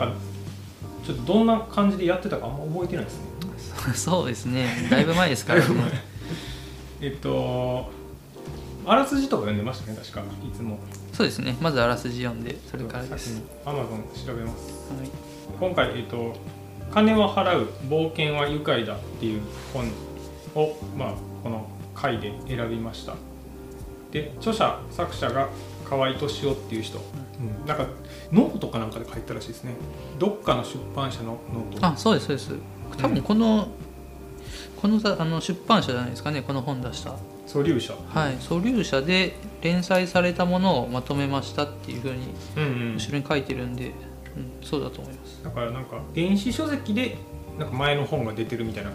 [0.00, 0.12] か
[1.04, 3.30] ちょっとどんな感じでやってたかあんま覚えてないですね。
[3.94, 4.88] そうですね。
[4.90, 5.74] だいぶ前ですからね。
[7.00, 7.90] えっと
[8.86, 10.20] あらすじとか読んでましたね確か。
[10.20, 10.78] いつも。
[11.12, 11.56] そうですね。
[11.60, 14.72] まずあらすじ読んでそれからです、アマゾン調べます。
[14.98, 15.08] はい、
[15.58, 16.34] 今回えっと
[16.92, 19.42] 「金は払う冒険は愉快だ」っていう
[19.72, 19.86] 本
[20.54, 23.14] をまあこの回で選びました。
[24.10, 25.48] で著者作者が
[25.90, 27.86] 川井俊夫っていう人、うん、なんか
[28.30, 29.72] ノートかなんかで書いたらしいですね。
[30.20, 31.86] どっかの出版社の note。
[31.86, 32.54] あそうですそうです。
[32.96, 33.68] 多分この、
[34.80, 37.16] このあの出版社じゃないですかねこの本出した。
[37.46, 37.92] 素粒社。
[38.08, 38.36] はい。
[38.38, 43.92] 素粒社で連載されたものをまとめましたっていうふうに後ろに書いてるんで、うん、
[44.62, 45.42] そうだと思います。
[45.42, 47.16] だからなんか電子書籍で
[47.58, 48.90] なんか前の本が出てるみたいな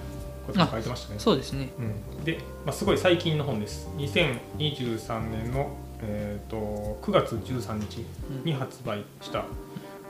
[0.48, 1.20] こと書いてましたね。
[1.20, 1.70] そうですね。
[1.78, 3.90] うん、で、まあ、すごい最近の本です。
[3.98, 5.76] 2023年の、
[6.08, 8.06] えー、と9月13日
[8.44, 9.46] に発売した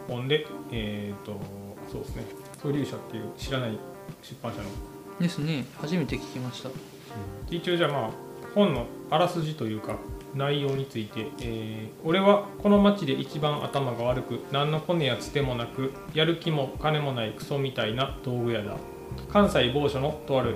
[0.07, 1.39] 本で、えっ、と
[1.91, 2.23] そうですね
[2.61, 3.77] 素粒社っていう知らない
[4.21, 4.65] 出版社の。
[5.19, 5.65] ですね。
[5.79, 6.69] 初めて聞きました。
[7.49, 8.11] 一応じゃあまあ
[8.53, 9.97] 本のあらすじというか
[10.33, 18.77] 内容について、えー俺はこの町で一番頭が悪く何のコネやつてもなくやる気も金もないクソみたいな道具屋だ
[19.31, 20.55] 関西某所のとある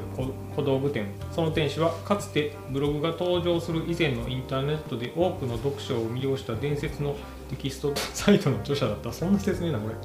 [0.56, 7.16] 小道具店その店主はかつてブログが登場する以前のインターネットで多くの読者を魅了した伝説の
[7.50, 9.96] テキストサイトの著者だったそんな説明なこれ。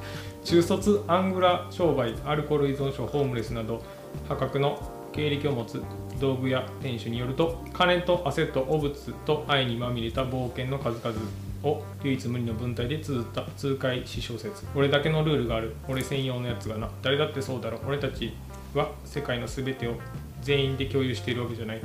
[0.44, 3.82] 中卒アングラ商売アルコール依存症ホームレスなど
[4.28, 4.78] 破格の
[5.12, 5.82] 経歴を持つ
[6.20, 11.43] 道具屋店主によると金と汗と汚物と愛にまみれた冒険の数々。
[11.64, 14.64] を唯一無二の文体で綴った痛快詩小説。
[14.74, 15.74] 俺だけのルールがある。
[15.88, 16.90] 俺専用のやつがな。
[17.02, 17.80] 誰だってそうだろ。
[17.86, 18.34] 俺たち
[18.74, 19.94] は世界の全てを
[20.42, 21.80] 全員で共有しているわけじゃない。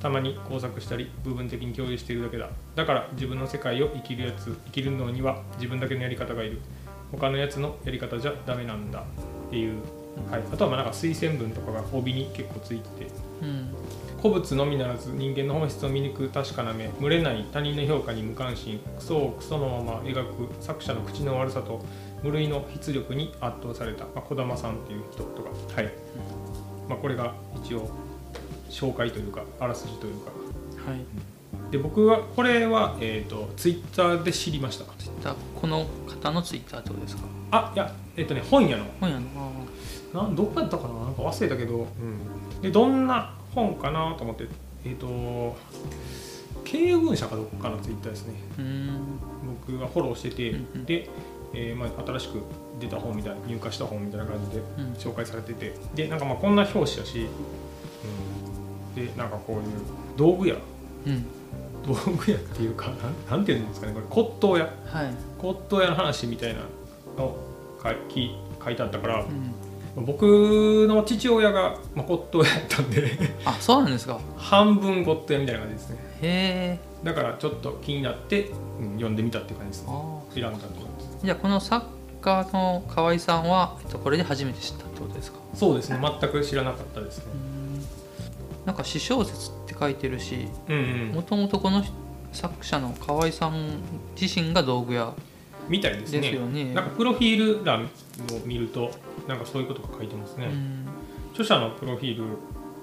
[0.00, 2.48] たまに工作したり部分的に共有しているだけだ。
[2.76, 6.60] だから自分の世界を生きるやつ生きるのには自分だけのやり方がいる。
[7.10, 9.00] 他のやつのやり方じゃダメなんだ。
[9.00, 9.74] っていう、
[10.30, 13.10] はい、あとはまあなんか推薦文とかが帯に結構ついてて。
[13.42, 13.74] うん。
[14.24, 21.84] 古物のみならず人間の本質を見抜く確かな目群れない他人の評価に無関心クソをクソのまま描く作者の口の悪さと
[22.22, 25.50] 無類の筆力に圧倒された、まあ、児玉さんっていう人とか。
[25.76, 25.92] はい、
[26.88, 27.90] まあ、これが一応
[28.70, 30.30] 紹介というかあらすじというか。
[30.90, 31.70] はい。
[31.70, 37.24] で僕はこれは、えー、とツイッターで知りましたツイッターこの方のツイッターってことですか？
[37.50, 38.86] あいやえっ、とね本屋の。
[39.00, 39.26] 本屋の。
[40.14, 40.94] あなんどこやったかな？
[40.94, 41.86] なんか忘れたけど、
[42.62, 44.46] でどんな本かなと思って
[44.84, 45.56] えっ、と
[46.64, 48.34] 経営文社かどっかのツイッターですね。
[49.66, 50.84] 僕がフォローしてて、うんうん。
[50.84, 51.08] で、
[51.52, 52.42] えーまあ、新しく
[52.80, 54.92] 出た本みたいな入荷した本みたいな感じでうん。
[54.94, 57.28] 紹介されててでなんかまあこんな表紙だし、
[58.96, 59.62] うん、でなんかこういう
[60.16, 60.56] 道具屋。
[61.06, 61.26] うん。
[61.86, 62.96] 道具屋っていうかなん
[63.30, 64.64] なんていうんですかねこれ骨董屋。
[64.86, 66.60] はい、骨董屋の話みたいな
[67.16, 67.96] のを書い
[68.64, 69.54] 書いてあったからうん、
[69.96, 73.12] 僕の父親が、まあ、骨董屋やったんで
[73.44, 74.18] あそうなんですか。
[74.36, 75.96] 半分骨董屋みたいな感じですね。
[76.22, 77.04] へえ。
[77.04, 78.50] だからちょっと気になって、
[78.80, 79.92] うん、読んでみたっていう感じですね。
[79.92, 81.18] あ選んだって感じです。
[81.24, 81.86] じゃあこの作
[82.20, 85.38] 家の河合さんは、えっと、これで初めて知ったってことですか？
[85.54, 85.98] そうですね。
[86.00, 87.24] 全く知らなかったですね。
[88.64, 90.48] なんか詩小説って書いてるし
[91.12, 91.84] もともとこの
[92.32, 93.82] 作者の河合さん
[94.18, 95.12] 自身が道具屋
[95.68, 96.20] みたいですね。
[96.20, 96.74] ですよね。
[96.74, 97.88] なんかプロフィール欄を
[98.44, 98.90] 見ると
[99.28, 100.88] なんかそういうことが書いてますね、うん。
[101.32, 102.24] 著者のプロフィール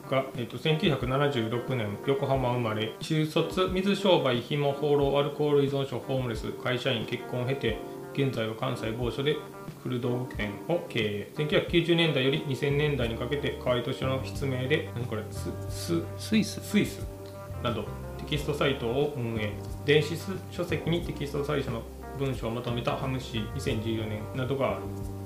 [0.10, 7.78] が、えっと1976年横浜生まれ中卒水商売紐放浪アルコール依存症ホームレス会社員結婚を経て
[8.14, 9.38] 現在は関西某所で
[9.84, 11.32] 古道具店を経営。
[11.36, 16.60] 1990年代より2000年代にかけて河合敏夫の筆名で何これスススイス。
[16.62, 17.08] スイス
[17.64, 17.84] など
[18.18, 19.54] テキストサイトを運営
[19.86, 20.16] 電子
[20.52, 21.82] 書籍にテキスト最初の
[22.20, 24.82] 文章をまとめたハムシー2014年などがある。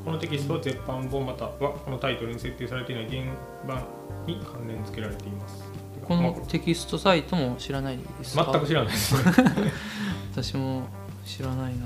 [0.06, 3.24] このテキストは絶版本またはこのタイトルに設定されていない原
[3.68, 3.84] 版
[4.28, 5.64] に関連付けられています。
[6.08, 9.16] こまのテキストサイトも知らないです全く知らないです。
[9.16, 9.72] ね、
[10.32, 10.84] 私も
[11.26, 11.80] 知らないな、うん。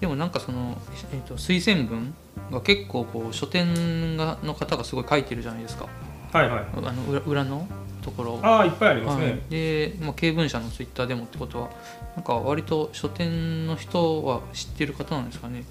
[0.00, 0.76] でもなんかその、
[1.12, 2.14] えー、と推薦文
[2.50, 5.86] が結構こう書店がの方がすごい書いてるじゃないですか
[6.32, 6.64] はいはい。
[6.74, 7.66] あの裏裏の
[8.02, 8.40] ところ。
[8.42, 11.70] ああいっぱいありますね、はい、で、まあ、経文社のツイッターでもってことは
[12.16, 15.64] なんか割と書店の人は知ってる方なんですかね、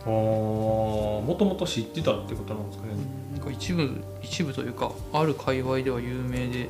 [0.00, 2.92] ああもともと知ってたってことなんですかね。
[2.94, 3.90] うんなんか一部
[4.22, 6.68] 一部というかある界隈では有名で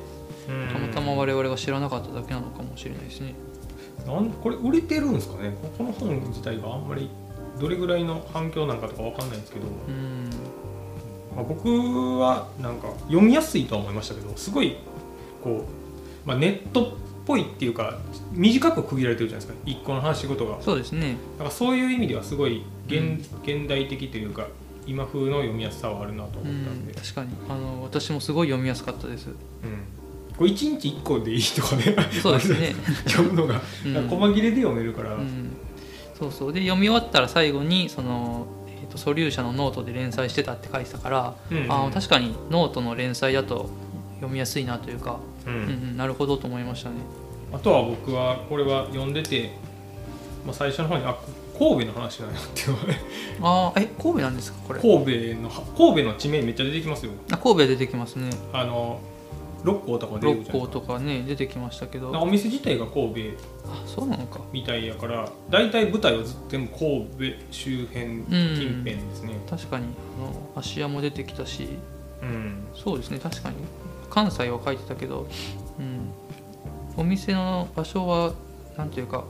[0.49, 0.67] うん。
[0.73, 3.35] たまたま我々が知らなかっただけなのかもしれないですね。
[4.05, 5.55] なんこれ売れてるんですかね。
[5.77, 7.09] この本自体があんまり
[7.59, 10.29] どれぐらいの反響なんかとかわかんないんですけど、うん
[11.35, 14.77] まあ、僕はなんか読みやすいとは思いましたけどすごい
[15.43, 15.65] こ
[16.25, 17.99] う、まあ、ネットぽいっていうか
[18.31, 19.63] 短く区切られてるじゃないですか。
[19.65, 20.61] 一個の話し事が。
[20.61, 21.15] そうですね。
[21.37, 24.47] だからそういう意味ではすごい現,、現代的というか
[24.85, 27.29] 今風の読みやすさはあるなと思うったんで、ん確かに。
[27.49, 29.27] あの私もすごい読みやすかったです。
[29.27, 29.35] うん。
[30.37, 31.95] これ1日1個でいいとかね。
[32.21, 32.75] そうですね。
[33.07, 34.07] 読むのが、うん。
[34.07, 35.51] 細切れで読めるから、うん、
[36.17, 36.53] そうそう。
[36.53, 38.62] で読み終わったら最後にその、えー、
[38.93, 41.71] と素粒社のノートで連載してたって書いてたから、うんうん。
[41.71, 43.69] あー確かにノートの連載だと
[44.15, 45.53] 読みやすいなというか、うん。
[45.53, 46.95] うんうん、なるほどと思いましたね。
[47.51, 49.51] あとは僕はこれは読んでて、
[50.45, 51.15] まあ、最初の方にあ
[51.57, 52.71] 神戸の話なんやっていう。
[52.71, 53.01] のがね
[53.41, 54.79] ああえ神戸なんですかこれ？
[54.79, 57.11] 神戸の神戸の地名めっちゃ出てきますよ。
[57.31, 58.29] あ神戸出てきますね。
[58.53, 58.99] あの
[59.63, 62.11] 六甲とか出て六甲とかね出てきましたけど。
[62.11, 63.39] お店自体が神戸
[63.87, 64.41] そうなのか。
[64.51, 67.05] みたいやから大体舞台はずっと全部神
[67.37, 69.39] 戸周辺近辺ですね。
[69.49, 69.85] 確かに。
[70.19, 71.69] あの芦屋も出てきたし。
[72.21, 72.67] うん。
[72.75, 73.55] そうですね確かに。
[74.09, 75.27] 関西は書いてたけど、
[75.79, 76.11] うん、
[76.95, 78.33] お店の場所は
[78.77, 79.25] なんていうか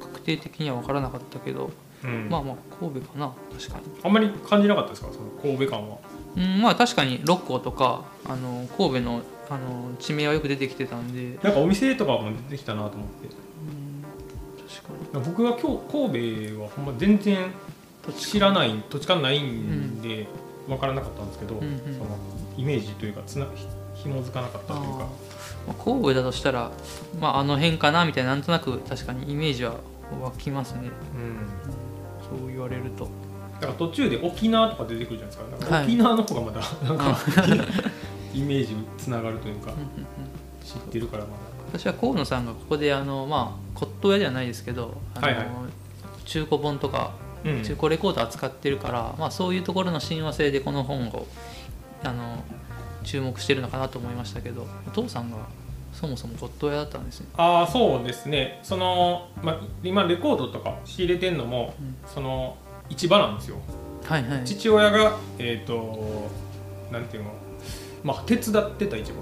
[0.00, 1.70] 確定的には分からなかったけど、
[2.02, 2.28] うん。
[2.28, 5.08] まあまあ神戸かな確かに、あんまり感じなかったですか？
[5.12, 5.98] その神戸感は。
[6.36, 13.28] うん、まあ確かに六甲とかあの神戸のあの地名はよく出てきてたんで、なんかお店とかも出てきたなと思って。
[13.28, 15.24] うん、確かに。
[15.24, 17.50] 僕は今日神戸はほんま全然
[18.16, 20.26] 知らない土地勘ないんで
[20.66, 21.78] 分からなかったんですけど、うんうん。
[21.98, 22.18] その
[22.56, 23.66] イメージというかつなひ
[24.02, 24.98] 紐づかなかったというか。
[25.66, 26.70] まあ神戸だとしたら、
[27.20, 29.76] まあ、あの辺かなみたいななんとなく確かにイメージは
[30.20, 30.90] 湧きますね。
[31.14, 32.38] うん。
[32.38, 33.08] そう言われると。
[33.60, 35.82] だから途中で沖縄とか出てくるじゃないですか。
[35.82, 37.18] 沖縄の方がまだなんか、あ
[38.34, 39.72] イメージつながるというか
[40.64, 41.30] 知ってるからま
[41.68, 45.46] 私は河野さんがここであの、まあ、骨董屋ではないですけどあの、はいはい。
[46.24, 47.12] 中古本とか
[47.44, 47.62] だ、うん。
[47.62, 51.26] 中古レコード扱ってるから、まあ、そういうところの親和性でこの本を
[52.04, 52.42] あの
[53.04, 55.38] 注目してるのかなと思いましたけどお父さんが
[55.92, 57.26] そもそも骨董屋だったんですね。
[57.36, 58.60] ああそうですね。
[58.62, 61.96] その、まあ、今レコードとか仕入れてんのも、うん。
[62.06, 62.56] その
[62.88, 63.56] 市場なんですよ。
[64.04, 64.44] はいはい。
[64.44, 66.30] 父親がえっ、と
[66.92, 67.30] なんていうの
[68.02, 69.14] まあ手伝ってた市場。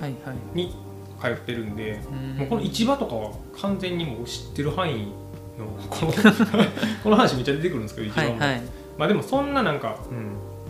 [0.00, 0.36] はいはい。
[0.54, 0.74] に
[1.20, 2.36] 通ってるんで、うん。
[2.38, 5.12] もうこの市場とかは完全にもう知ってる範囲
[5.58, 6.12] のこの
[7.04, 8.52] この話めっちゃ出てくるんですけど市場も、はい。
[8.52, 8.62] はい
[9.00, 9.96] まあでもそんななんか、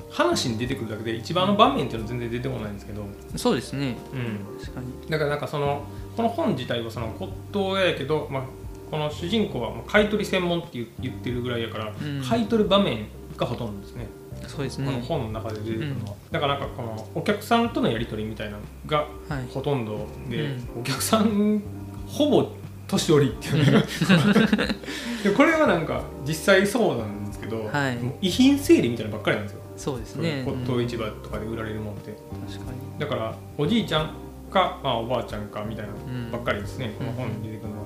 [0.08, 3.02] 話に出てくるだけで一番の場面っていうのは全然出てこないんですけど、
[3.34, 3.96] そうですね。
[4.12, 4.86] うん、確かに。
[5.10, 5.82] だからなんかその
[6.16, 8.42] この本自体はその骨董屋やけど、まあ、
[8.88, 12.22] この主人公は買い取り専門って言言ってるぐらいやから、ん。
[12.22, 14.06] 買い取る場面がほとんどですね、
[14.48, 19.46] そうですこのね本の中で出てくるのは、だからなんかこのお客さんとのやり取りみたいなのがはい。
[19.52, 21.62] ほとんどで、うお客さん
[22.06, 22.50] ほぼ
[22.88, 23.86] 年寄りっていうのが
[25.22, 27.98] でこれはなんか実際そうなんですけど、はい。
[28.22, 30.42] 遺品整理みたいなのばっかりなんですよ、そうですね。
[30.44, 30.84] 骨董うん。
[30.88, 32.12] 市場とかで売られるもんって。
[32.52, 32.78] 確かに。
[32.98, 34.10] だからおじいちゃん
[34.50, 35.92] か、まあ、おばあちゃんかみたいな
[36.32, 37.80] ばっかりですね、この本に出てくるのは。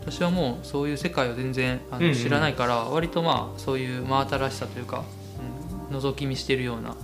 [0.00, 2.14] 私はもうそういう世界を全然あのうんうん。
[2.14, 5.04] 知らないから、割とまあそういう真新しさというか、うん、
[5.94, 6.96] 覗き見してるような、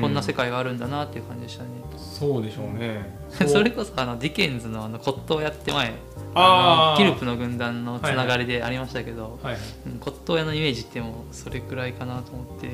[0.00, 3.18] こんな世界があるんだなっていう感じでしたね、そうでしょうね。
[3.48, 5.94] それこそあのディケンズのあの骨董屋って前
[6.34, 6.96] あー。
[6.96, 12.68] あのキルプの軍団のつながりでありましたけど、はいはい、うん骨董屋のイメージってもうそれくらいかなと思って。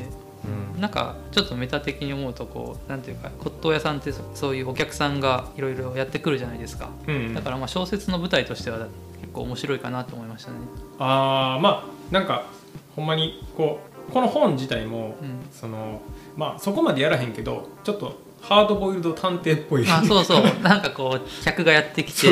[0.74, 0.80] うん。
[0.80, 6.90] なんかちょっとメタ的に思うとこうなんていうか骨董屋さんってそそういうお客さんがいろいろやってくるじゃないですか。
[7.06, 8.78] うんだからまあ小説の舞台としては
[9.20, 10.58] 結構面白いかなと思いましたね。
[10.98, 12.46] ああまあなんか
[12.94, 15.38] ほんまにこうこの本自体も、うん。
[15.50, 16.00] その
[16.36, 19.86] まあそこまでやらへんけどちょっとハードボイルド探偵っぽい。
[19.88, 20.44] あそうそう。
[20.62, 22.28] なんかこう客がやってきて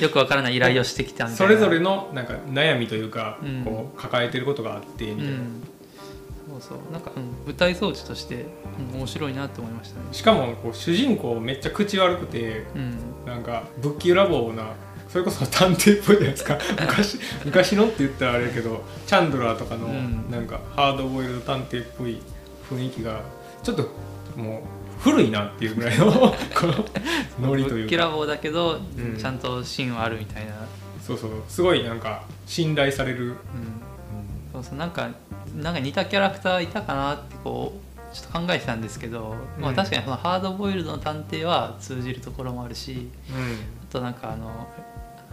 [0.00, 1.36] よくわからない依頼をしてきたみたいな。
[1.36, 3.64] それぞれのなんか悩みというか、うん。
[3.64, 5.62] こう抱えてることがあってみたいな、うん。
[6.48, 6.92] そうそう。
[6.92, 8.46] なんか、うん、舞台装置として、
[8.92, 10.06] うん面白いなって思いましたね。
[10.12, 12.98] しかもこう主人公めっちゃ口悪くてうん。
[13.26, 14.74] なんかぶっきらぼうな
[15.16, 16.58] それこそ探偵っぽいじゃないですか。
[16.78, 20.30] 昔昔のって言ったらあれやけどチャンドラーとかのうん。
[20.30, 22.20] なんかハードボイルド探偵っぽい
[22.70, 23.22] 雰囲気が
[23.62, 23.88] ちょっと
[24.36, 26.12] もう古いなっていうぐらいの
[26.54, 26.84] この
[27.40, 28.10] ノリというか。
[28.10, 29.16] ぼうだけど、うん。
[29.16, 30.52] ちゃんと芯はあるみたいな、
[31.00, 33.36] そうそうすごいなんか信頼される、うん、
[34.52, 34.78] そうそう。
[34.78, 35.08] なんか
[35.56, 43.76] なんか似たキャラクターいたかなってこうちょっと考えてたんですけど、まあ、うん確かにそのハードボイルドの探偵は通じるところもあるしうん。
[43.88, 44.68] あとなんかあの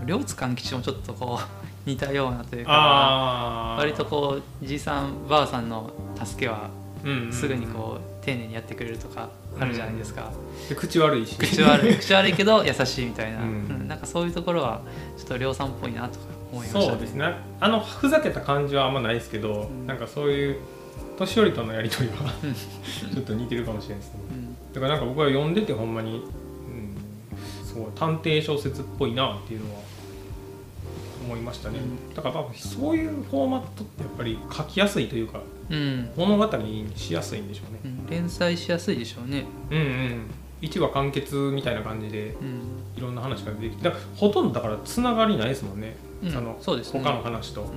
[0.06, 5.92] 両津勘吉もちょっとこう似たようなというか割とこうじいさんばあさんの
[6.24, 6.70] 助けは
[7.04, 10.32] うんうんすぐにこう丁寧にやってくれるとかあるじゃないですか、
[10.70, 11.38] で口悪いし。
[11.38, 11.96] 口悪い。
[12.00, 13.84] 口悪いけど優しいみたいな、ううん。
[13.86, 14.82] んなんかそういうところは
[15.18, 17.36] ちょっと亮さんっぽいなとか思いましたそうですね。
[17.60, 19.86] あのふざけた感じはあんまないですけど、ん。
[19.86, 20.58] なんかそういう
[21.20, 22.54] 年寄りとのやり取りはうん。
[23.14, 24.20] ちょっと似てるかもしれないですね。
[24.32, 24.56] うん。
[24.74, 26.24] だからなんか僕は読んでてほんまに、うん、
[27.74, 29.82] すごい探偵小説っぽいなっていうのは
[31.24, 32.14] 思いましたね、うん。
[32.14, 37.80] だから多分そういうフォーマットってやっぱり書きやすいというかうん、物語にしやすいんでしょうね。
[37.86, 39.46] うん、連載しやすいでしょうね。
[39.72, 40.26] うんうん。
[40.62, 42.62] 1話完結みたいな感じでうん、
[42.98, 46.32] いろんな話が出てきてほとんどだからつながりないですもんね、うん。
[46.32, 47.00] そのそうですね。
[47.02, 47.62] 他の話と。
[47.62, 47.70] うん。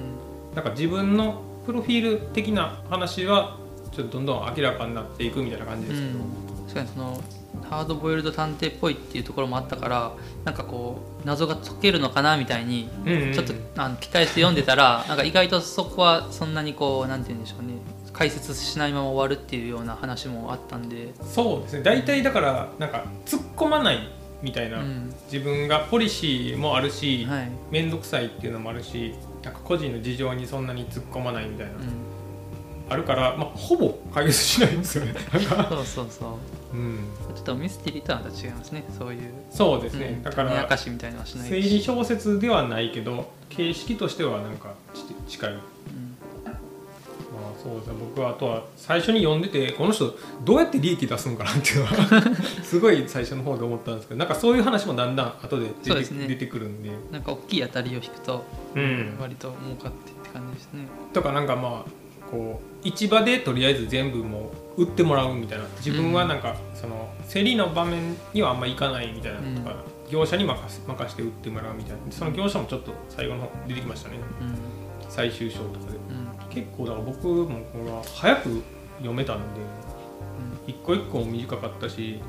[0.54, 3.56] なんか自分のプロフィール的な話は
[3.92, 6.18] ちょっとどんどん明らかになっていくみたいな感じですけど、
[6.64, 7.20] 確かにその
[7.68, 10.12] ハードボイルド探偵っぽいっていうところもあったから
[10.44, 12.88] なんかこう謎が解けるのかなみたいに
[13.34, 17.74] ちょっとあの期待して読んでたらなんか意外とそこはそんなにこうなんて言うんでしょうね
[18.16, 21.82] 解説しないまま終わるっていうような話もあったんで、そうですね。
[21.82, 24.08] 大体だからなんか突っ込まない
[24.40, 25.12] みたいな、うん。
[25.30, 27.50] 自分がポリシーもあるしはい。
[27.70, 31.80] 面倒、くさいっていうのもあるしなんか個人の事情にそんなに突っ込まないみたいな、うん、
[32.88, 35.14] あるから、まあ、ほぼ解決しないんですよね。
[35.32, 36.26] なんか、そうそうそ
[36.72, 36.76] う。
[36.76, 36.98] うん、
[37.34, 38.84] ちょっとミステリーとはまた違いますね。
[38.96, 39.32] そういう。
[39.50, 40.22] そうですね、うん。
[40.22, 45.52] だから種明かしみたいなのはしない推理小説ではないけど形式としてはなんかち近い。
[45.52, 45.62] まうん。
[46.52, 46.58] あ
[47.62, 47.94] そうですね。
[47.98, 51.92] 僕はあとは最初に読んでてこの人どうやって利益出すのかなっていうのは
[52.62, 56.28] すごい最初の方で思ったんですけどなんかそういう話もだんだん後で出てね。
[56.28, 65.64] 出てくるんで、なんか大きい当たりを引くとうん、割と儲かってって感じですね、とかなんかまあこう市場でとりあえず全部もう売ってもらうみたいな。
[65.84, 69.40] 自分はなんかその競りの場面にはあんま行かないみたいな。
[69.60, 69.76] とか、
[70.10, 71.98] 業者に任せ任せて売ってもらうみたいな。
[72.10, 74.18] その業者もちょっと最後の方出てきましたね。
[74.40, 75.10] うん。
[75.10, 75.96] 最終章とかで。
[75.96, 76.48] うん。
[76.48, 78.62] 結構だから僕もこれは早く
[78.98, 79.44] 読めたんで
[80.66, 82.20] 一個一個も短かったし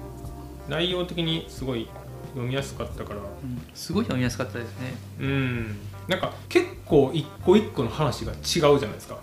[0.68, 1.88] 内容的にすごい
[2.32, 3.20] 読みやすかったから。
[3.20, 3.62] うん。
[3.74, 4.96] すごい読みやすかったですね。
[5.20, 5.78] うん。
[6.08, 9.20] なんか結構一個一個の話が違うじゃないですか、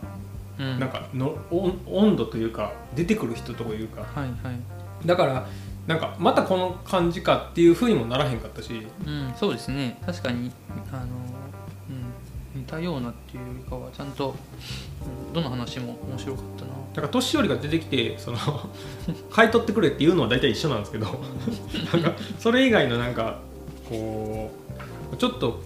[0.59, 0.79] うん。
[0.79, 4.03] なんかの温温度というか出てくる人というか。
[4.03, 5.07] はいはい。
[5.07, 5.47] だから
[5.87, 8.87] なんかまたこの感じかっていうふうにもならへんかったし。
[9.07, 9.99] うん、そうですね。
[10.05, 10.51] 確かに
[10.93, 11.03] あの、
[12.55, 14.35] うん、似たようなっていうよりかはちゃんと、うん
[15.35, 16.71] どの話も面白かったな。
[16.95, 18.39] だから年寄りが出てきてその
[19.31, 21.07] 買い取ってくれっていうのは大体一緒なんですけど。
[21.93, 23.41] なんかそれ以外のなんか
[23.89, 24.51] こ
[25.13, 25.61] うちょっと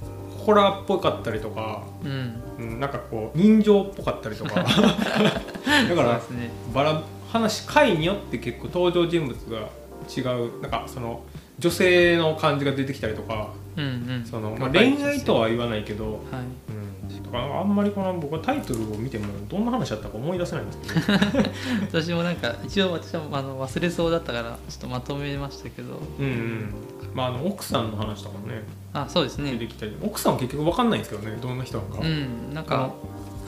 [0.49, 2.43] ホラーっぽかったりとか、うん。
[2.59, 4.55] うん、なんかこう人情っぽかったりとか。
[4.65, 6.51] だからね。
[6.73, 9.69] バラ話回によって結構登場人物が
[10.09, 10.63] 違う。
[10.63, 11.21] なんかその
[11.59, 13.51] 女性の感じが出てきたりとか。
[13.77, 13.89] うんう
[14.23, 14.25] ん。
[14.25, 16.15] その、恋愛とは言わないけど、はい。
[16.68, 16.68] うん、
[17.29, 21.19] とかあんまりこの僕はタイトルを見てもどんな話だったか思い出せないんですけど。
[22.01, 26.01] 私もなんか一応私はあの忘れそうだったからちょっとまとめましたけど。
[26.19, 26.75] うんうん。
[27.15, 28.63] まああの奥さんの話とかもね。
[28.95, 29.53] あそうですね。
[29.53, 29.97] 出てきたり。
[30.03, 32.91] 奥さんは結局分かんないんですけどねどんな人なのか、うんなんか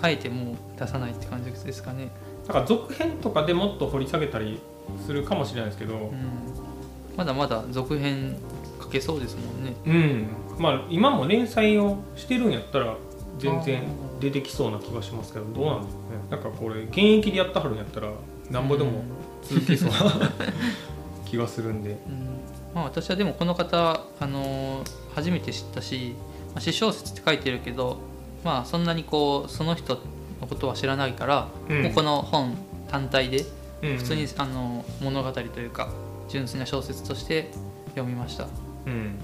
[0.02, 2.10] あえてもう出さないって感じですかね。
[2.46, 4.58] だから続編とかでもっと掘り下げたり
[5.06, 5.94] するかもしれないですけど。
[5.94, 6.10] うん。
[7.16, 8.37] まだまだ続編
[8.80, 9.75] 書けそうですもんね。
[9.87, 12.96] うん、まあ今も連載をしてるんやったら
[13.40, 13.82] 全然
[14.20, 16.09] 出てきそうな気がしますけどどうなんですかね。
[16.30, 18.11] なんかこれ現役でやったはるんやったら
[18.50, 19.02] なんぼでも
[19.42, 19.97] 続きそうな
[21.25, 21.90] 気がするんで。
[21.90, 22.40] うん。
[22.75, 26.14] まあ、私はでもこの方、あのー初めて知ったし、
[26.54, 27.99] まあ、詩小説って書いてるけど、
[28.44, 29.99] まあ、そんなにこうその人
[30.40, 31.82] のことは知らないから、うん。
[31.82, 32.56] もうこの本
[32.88, 33.44] 単体で
[33.82, 33.97] うん。
[33.97, 35.88] 普通に、あの物語というか
[36.28, 37.50] 純粋な小説として
[37.90, 38.47] 読みました。
[38.87, 39.18] うん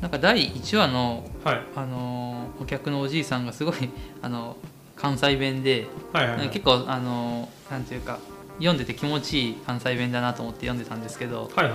[0.00, 1.62] なんか第1話の、はい。
[1.76, 3.74] あのーお客のおじいさんがすごい
[4.20, 4.56] あの
[4.96, 6.48] 関西弁で、はいはいはい。
[6.50, 8.18] 結構あのーなんていうか
[8.58, 11.72] 読んでて気持ちいい関西弁だなと思って読んでたんですけどはいはい。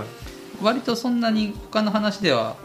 [0.61, 2.55] 割とそんなに他の話では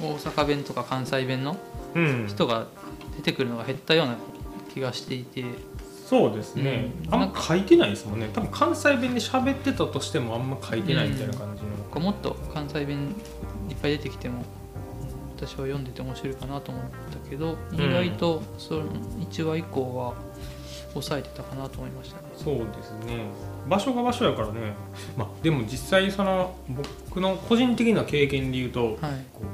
[0.00, 1.56] あの大阪弁とか関西弁の
[1.94, 2.26] うん。
[2.28, 2.66] 人が
[3.16, 4.16] 出てくるのが減ったような
[4.72, 5.44] 気がしていて、
[6.08, 7.14] そうですね、うん。
[7.14, 8.28] あんま書いてないですもんね。
[8.32, 13.14] 多分関西弁で喋ってたとしてもあんま書いてないみたいな感じの、こうもっと関西弁
[13.68, 14.44] いっぱい出てきてもうん
[15.36, 17.80] 私は読んでて面白いかなと思ったけど、うん。
[17.80, 18.84] 意外とその
[19.20, 20.14] 1話以降は
[20.92, 22.28] 抑えてたかなと思いましたね。
[22.36, 23.26] そうですね。
[23.68, 24.74] 場所が場所やからね。
[25.16, 29.10] まあでも実際その僕の個人的な経験で言うと、は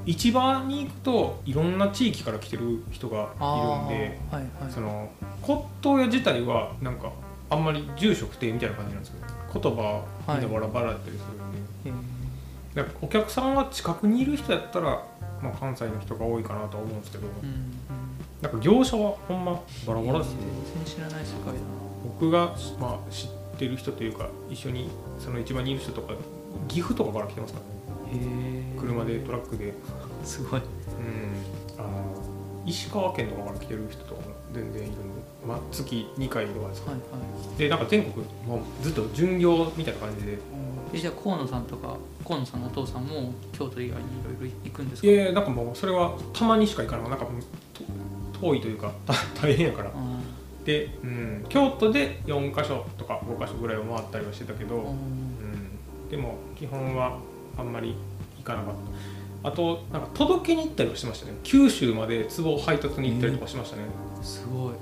[0.07, 4.73] い、市場に行くといろんな地域から来てる人がいるんではいはい。
[4.73, 7.11] その骨董屋自体はなんか
[7.49, 11.45] あんまり住所不定みたいな感じなんですよね言葉みんなバラバラだったりする。
[11.45, 11.50] んで、
[13.03, 15.05] お客さんが近くにいる人やったら、
[15.43, 17.71] まあ、関西の人が多いかなとは思うんですけど、うんうん。
[18.41, 20.39] なんか業者はほんまバラバラですね、
[20.75, 21.61] 全然知らない世界だ
[22.05, 26.15] 僕が、まあ、知ってる人というか一緒にその市場にいる人とか
[26.69, 27.71] 岐阜とかから来てますからね。
[28.21, 28.31] なへ
[28.77, 29.75] え車でトラックで、うん、
[30.25, 30.63] すごい。
[31.79, 31.89] あの
[32.67, 36.91] 石川県とかから来てる人とかも全然いるんで、まあ、月2回とかですか？
[36.91, 37.07] はいは
[37.55, 37.59] い。
[37.59, 40.39] でなんか全国もうずっと巡業みたいな感じで。
[40.93, 45.09] えじゃあ河野さんとか河野さんのお父さんも京都以外にいろいろ行くんですか？
[45.09, 47.11] いやなんかもうそれはたまにしか行かない。
[47.11, 47.27] なんか
[48.41, 49.91] 遠いというかた 大変やから。
[49.91, 49.93] あ
[50.65, 57.17] で、うん、京都で4か所とか5か所ぐらいを回ったりはしてたけど、ーうん、でも基本は
[57.57, 57.95] あんまり
[58.39, 58.75] 行かなかっ
[59.43, 59.49] た。
[59.49, 61.33] あとなんか届けに行ったりはしてましたね。
[61.45, 63.85] 九州まで壺を配達に行ったりとかしましたね、
[64.23, 64.73] すごい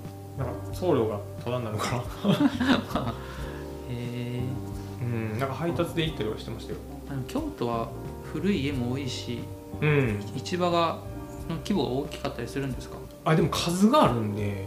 [0.73, 3.15] 送料がタダになるから。
[3.91, 4.43] へえ
[5.01, 6.79] うんなんか配達で行ったりはしてましたよ。
[7.27, 7.89] 京都は
[8.25, 9.41] 古い家も多いし
[9.81, 10.21] うん。
[10.37, 10.99] 市場が
[11.49, 14.67] の規模が大きかったりするんですか、あでも数があるんで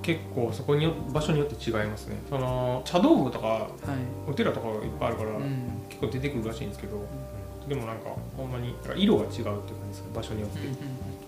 [0.00, 2.16] う結構そこによ場所によって違いますね。
[2.28, 3.68] その茶道具とかん、はい、
[4.26, 7.06] お寺とかがいっぱいあるから、うん、結構出てくるらしいんですけど、
[7.68, 10.58] でもなんかほんまに色が違うっていう感じですね場所によって、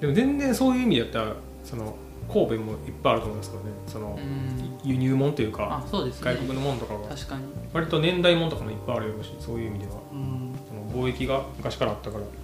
[0.00, 1.94] でも全然そういう意味だったらその
[2.32, 3.70] 神戸もいっぱいあると思うんですけどね。
[3.86, 4.88] そのうん。
[4.88, 6.32] 輸入物というかあそうですね。
[6.32, 9.92] 外国のものとかが確かに、割と年代物とかもいっぱいあるしそういう意味では。
[10.12, 10.54] うん。
[10.68, 12.22] その貿易が昔からあったから。
[12.24, 12.34] はい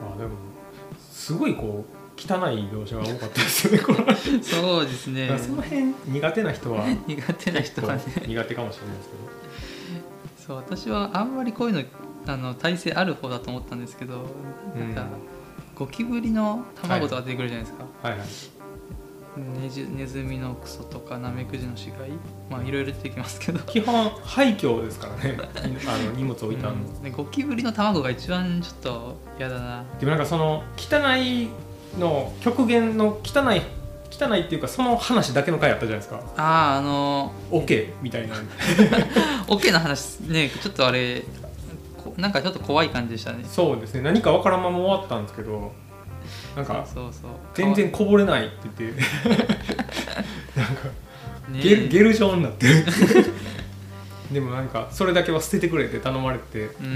[0.00, 0.30] まあでも
[1.10, 3.78] すごいこう汚い描写が多かったですよね
[4.42, 5.38] そうですね。
[5.38, 8.02] その辺苦手な人は 苦手な人はね。
[8.26, 9.38] 苦手かもしれないですけど。
[10.46, 11.82] そう私はあんまりこういうの
[12.26, 14.24] あの体勢ある方だと思ったんですけど
[14.78, 15.06] なんか、
[15.78, 18.18] ゴキブリの卵とか出てくるじゃないですか、はい。
[18.18, 18.28] はい
[19.38, 22.12] ネジネズミのクソとかナメクジの死骸？
[22.50, 23.60] まあいろいろ出てきますけど。
[23.60, 25.38] 基本廃墟ですからね。
[25.86, 27.02] あの荷物置いたの、うん。
[27.02, 29.84] でゴキブリの卵が一番ちょっと嫌だな。
[30.00, 31.48] でもなんかその汚い
[32.00, 33.62] の極限の汚い
[34.10, 36.20] 汚いっていうかその話だけの回あったじゃないですか。
[36.36, 36.42] あ
[36.74, 38.34] ああのオケみたいな。
[39.46, 41.47] オッケーの話ねちょっとあれこ
[42.16, 43.44] なんかちょっと怖い感じでしたね。
[43.44, 44.02] そうですね。
[44.02, 45.72] 何かわからんまま終わったんですけど
[46.56, 47.30] なんかそうそうそう。
[47.54, 49.00] 全然こぼれないって言って。
[50.56, 50.88] なんか
[51.48, 52.84] ねゲルゲル状になってる。
[54.32, 56.86] でもなんかそれだけは捨ててくれって頼まれて、うん。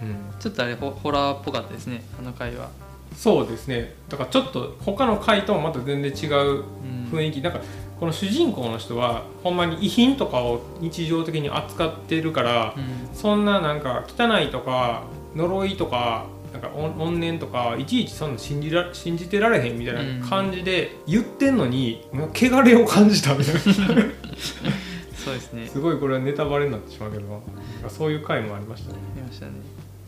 [0.00, 2.70] うん、ちょっとあれホホラーっぽかったですねあの回は、
[3.16, 3.94] そうですね。
[4.08, 7.40] だからちょっと他の回とはまた全然違ううん、雰囲気。
[7.42, 7.60] なんか
[8.00, 13.14] この主人公の人はほんまに遺品とかを日常的に扱ってるからうん。
[13.14, 15.02] そんななんか汚いとか
[15.34, 23.60] 呪いとかなんか怨怨念とかいちいちそんな信じら信じてられへんみたいな感じで言ってんのに、汚れを感じたみたいな。
[25.14, 25.66] そうですね。
[25.66, 27.42] すごいこれはネタバレになってしまうけど
[27.88, 28.98] そういう回もありましたね。
[29.14, 29.52] 見ましたね。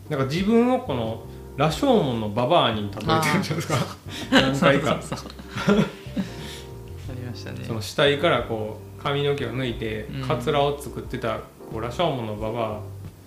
[0.09, 1.23] なんか自分をこの
[1.57, 3.75] 羅生門のババアに例えてるじゃないですか。
[4.31, 4.99] 何回か。
[5.01, 5.29] そうそう
[5.67, 5.85] そう
[7.41, 7.59] したね。
[7.65, 10.27] その死体からこう髪の毛を抜いてうん。
[10.27, 11.39] カツラを作ってた
[11.71, 12.79] こう羅生門のババア。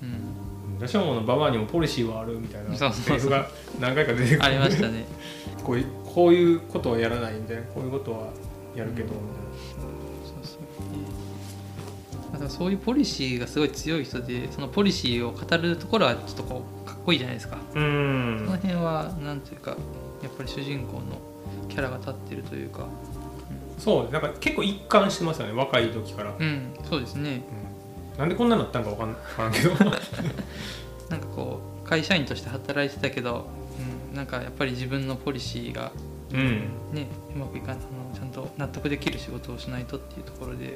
[0.03, 3.46] うん、羅生門のババアにもポリシーはあるみたいなセリフが
[3.81, 4.44] 何回か出てくる。
[4.44, 5.05] ありましたね。
[5.64, 8.29] こういうこういうことはやらないみたいなこういうことは
[8.77, 9.18] やるけどみたい
[10.44, 12.33] そうそう。
[12.33, 19.77] だからそういうポリシーがすごい強い人でそのポリシーを語るところはちょっとこうかっこいいじゃないですか、なうそのん辺はなんていうか
[20.22, 21.03] やっぱり主人公の
[21.68, 22.87] キャラが立ってるというか
[23.78, 27.42] そうなんか結構一貫してますよね若い時から、うんそうですね。
[28.14, 28.18] うん。
[28.18, 29.70] なんでこんなになったんかわかんわからんけど。
[31.10, 33.46] なんかこう会社員として働いてたけど、
[34.10, 35.92] うん、なんかやっぱり自分のポリシーが
[36.32, 36.40] うん。
[36.92, 37.80] ねうまくいかんあの
[38.14, 40.72] ちゃんと納得できる仕事をしないとっていうところで、うん、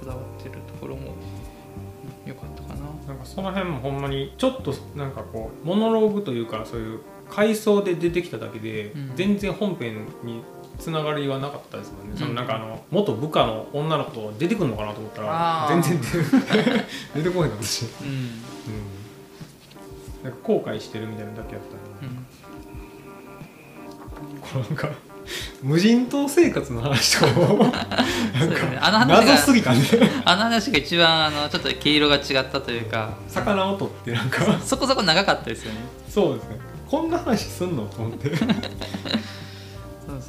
[0.00, 2.80] こだわってるところもうん良かったかな。
[3.06, 9.12] なんかその辺もほんまにちょっとなんかこうモノローグというかそういう回想で出てきただけで、うん。
[9.16, 10.42] 全然本編に
[10.78, 12.18] つながりはなかったですもんね、うん。
[12.18, 16.00] そのなんかあの元部下の女の子出てくるのかなと思ったら全然
[17.14, 18.08] 出出てこないんだ私、うん。
[18.08, 18.42] うん、
[20.24, 22.16] なんか後悔してるみたいなだけやったのに。
[22.16, 22.26] うん。
[24.40, 24.88] このなんか
[25.62, 27.80] 無人島生活の話とかも なんか
[28.80, 29.80] あの話が謎すぎたね。
[30.24, 33.14] あの話が一番あのちょっと毛色が違ったというか。
[33.28, 34.60] 魚を取ってなんか。
[34.62, 35.78] そこそこ長かったですよね。
[36.08, 36.58] そうですね。
[36.90, 37.86] こんな話すんの？
[37.86, 38.30] と思って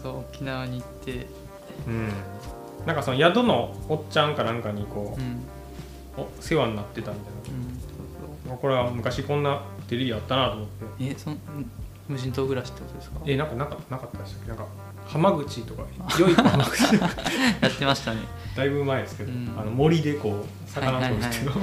[0.02, 1.28] そう沖縄に行って。
[1.88, 2.10] うん。
[2.86, 5.24] なんかその宿のおっちゃんかなんかにこうん。
[6.24, 11.06] う、お世話になってたみたいうんなこれは昔こんなテレビあったなと思って。
[11.06, 11.32] えそ
[12.08, 13.20] 無人島暮らしってことですか？
[13.26, 14.66] えなんかなかなかったでしたっけなんか
[15.08, 15.84] 浜口とか
[16.20, 16.84] 良い子浜口。
[16.96, 18.20] やってましたね。
[18.56, 19.56] だいぶ前ですけど、うん。
[19.58, 21.56] あの森でこう魚取るっていうの、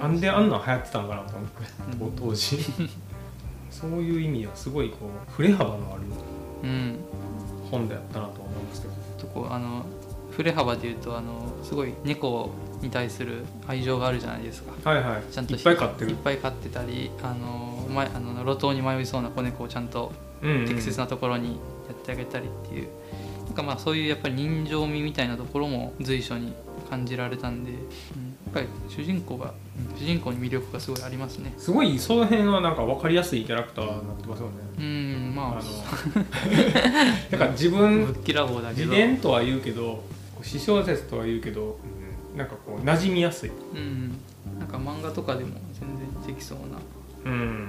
[0.00, 1.62] なんであんなん流行ってたのかなと思って、
[2.00, 2.12] うん。
[2.30, 2.58] 当時。
[3.70, 4.96] そういう意味はすごいこ
[5.28, 6.33] う振れ幅のあるうん
[7.70, 8.94] 本でやったなと思うんですけど。
[9.18, 9.84] とこうあの
[10.30, 12.50] 振れ幅でいうとあのすごい猫
[12.82, 14.90] に対する愛情があるじゃないですか。
[14.90, 15.22] はいはい。
[15.32, 16.10] ちゃんといっぱい飼ってる。
[16.10, 20.68] いっぱい飼ってたりあの前あの路頭に迷いそうな子猫をちゃんとうんうん。
[20.68, 21.52] 適切なところに
[21.88, 22.88] やってあげたりっていう、
[23.46, 26.52] なんかまあそういうやっぱり人情味みたいなところも随所に
[26.90, 27.80] 感じられたんで、うん、や
[28.50, 29.52] っぱり主人公がうん
[29.96, 31.54] 主人公に魅力がすごいありますね。
[31.56, 34.52] すごいその辺はなんか分かりやすいキャラクターになってますよね。
[34.78, 35.46] うんまあ。
[35.48, 35.62] あの
[37.38, 40.04] なんか自ぶ分っきらぼうだけ自ど伝とは言うけど
[40.42, 42.04] 私小説とは言うけど、うん
[42.36, 43.50] なんかこう馴染みやすい。
[43.74, 44.18] うん。
[44.58, 47.32] なんか漫画とかでも全然できそうな。
[47.32, 47.63] うん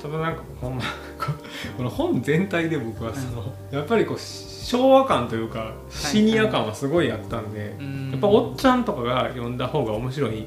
[0.00, 1.32] ただなんかほんまこ
[1.76, 8.10] この本全体で僕はその、やっぱりこう昭和感というかシニア感はすごいあったんで、うん。
[8.10, 10.46] やっぱおっちゃんとかが読んだ方が面白い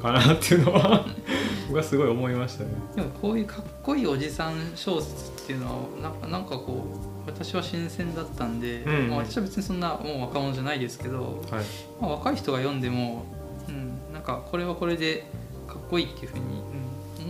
[0.00, 1.06] かなっていうのは
[1.68, 2.70] 僕はすごい思いましたね。
[2.94, 6.84] でもこういうかっこいいおじさん小説っていうのはなんかなんかこ
[7.26, 9.08] う私は新鮮だったんで、うん。
[9.08, 11.64] まあ、私は別にそんなもう若者じゃないですけど、はい、
[12.00, 13.24] まあ、若い人が読んでも、
[13.68, 15.24] うん、なんかこれはこれで
[15.66, 16.61] かっこいいっていうふうに、うん、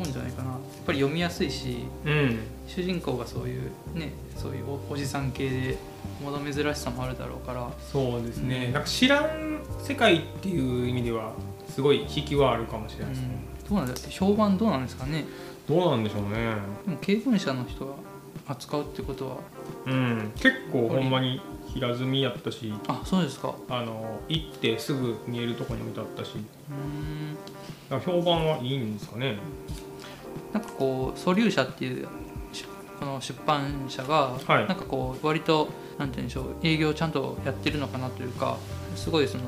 [0.03, 0.51] 思うんじゃないかな。
[0.51, 2.39] やっぱり読みやすいしうん。
[2.67, 5.79] 主人公がそういうねそういうおおじさん系で
[6.25, 7.71] まだ珍しさもあるだろうから。
[7.93, 8.73] そうですね、うん。
[8.73, 11.33] なんか知らん世界っていう意味では
[11.69, 13.29] すごい引きはあるかもしれないですね、
[13.63, 15.25] うん、どうなんだ評判どうなんですかね。
[15.69, 16.57] どうなんでしょうね。
[16.85, 17.93] でも経文社の人が
[18.49, 19.37] 扱うってことは。
[19.87, 20.33] うん。
[20.37, 22.73] 結構ほんまに平積みやったし。
[22.89, 23.49] あそうですか。
[23.49, 26.33] うあの行ってすぐ見えるとこに置いてあったし。
[26.37, 26.39] ー
[26.75, 28.01] ん。
[28.01, 29.37] 評判はいいんですかね
[30.53, 32.07] なんかこう素粒社っていう
[32.53, 32.65] し
[32.99, 34.69] この出版社が、はい。
[34.69, 38.59] なんかこう割となんて言うんでしょう営業ちゃんとやってるのかなというか
[38.97, 39.45] すごいその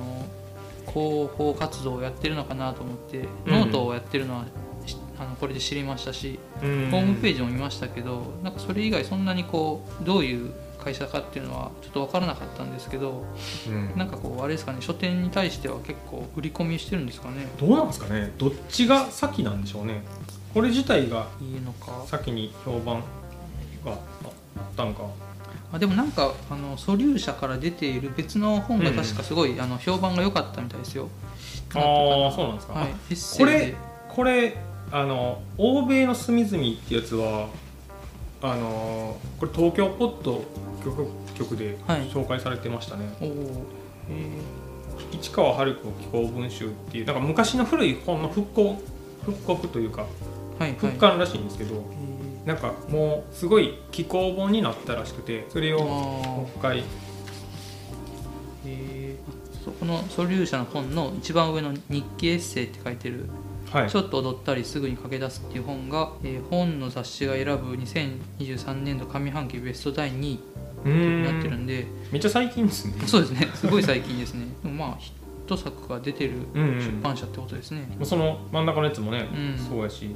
[0.87, 3.53] 広報活動をやってるのかなと思って、うん。
[3.53, 4.45] ノートをやってるのは
[4.87, 6.91] しあのこれで知りましたし、うん。
[6.91, 10.53] ホームページも見ましたけどなんかそれ以外そんなにこうどういう
[10.85, 13.25] 会社かっていうのはちょっと分からなかったんですけど
[13.69, 13.93] うん。
[13.97, 17.47] なんかこうあれですかね書店に対しては結構売り込みしてるんですかね。
[17.59, 18.33] どうなんですかね。
[18.39, 20.03] どっちが先なんでしょうね。
[20.53, 22.05] これ自体がいいのか。
[22.07, 23.03] 先に評判
[23.85, 23.99] があ
[24.57, 25.03] あったんか。
[25.73, 31.09] あでもなんかあの素粒社から出ている別の本が確かすごい、あの評判が良かったみたいですよ。
[31.75, 32.89] ああそうなんですか、はい、
[33.39, 33.75] これ
[34.09, 34.57] これ
[34.93, 37.49] あの欧米の隅々ってやつは
[38.43, 40.45] あのこれ東京ポッド
[40.85, 42.03] 局局ではい。
[42.09, 43.29] 紹介されてましたね、おお
[44.11, 44.41] え
[45.13, 48.81] 市川春子紀行文集っていうなんか昔の古い本の復興
[49.25, 50.79] 復刻というかー、はいはい。
[50.79, 51.85] 復刊らしいんですけど、
[52.45, 56.79] えなんかもうすごい紀行本になったらしくてそれー、をあもう一回。
[56.79, 56.83] ー。
[58.67, 63.29] えー、そこの素粒社の本の一番上の日記エッセイって書いてる
[63.71, 63.91] はい。
[63.91, 70.35] ちょっと踊ったりすぐに駆け出すっていう本が、えー本の雑誌が選ぶ2023年度上半期ベスト第2位。
[70.35, 70.39] う
[70.89, 71.87] になってるんで。
[72.13, 72.95] めっちゃ最近ですね。
[73.07, 73.49] そうですね。
[73.55, 74.47] すごい最近ですね。
[74.63, 76.81] でもまあヒット作が出てるうんうん。
[76.81, 79.67] 出版社ってことですね、その真ん中のやつもね、うん。
[79.69, 80.15] そうやし。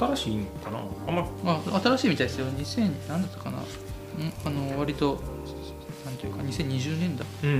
[0.00, 0.78] 新しいんかな？
[1.06, 1.60] あんま。
[1.74, 2.46] あ新しいみたいですよ。
[2.46, 3.58] 2000何だったかな？
[3.58, 3.60] う
[4.22, 4.32] ん？
[4.44, 5.20] あの割と
[6.06, 7.58] なんていうか2020年だうんうん。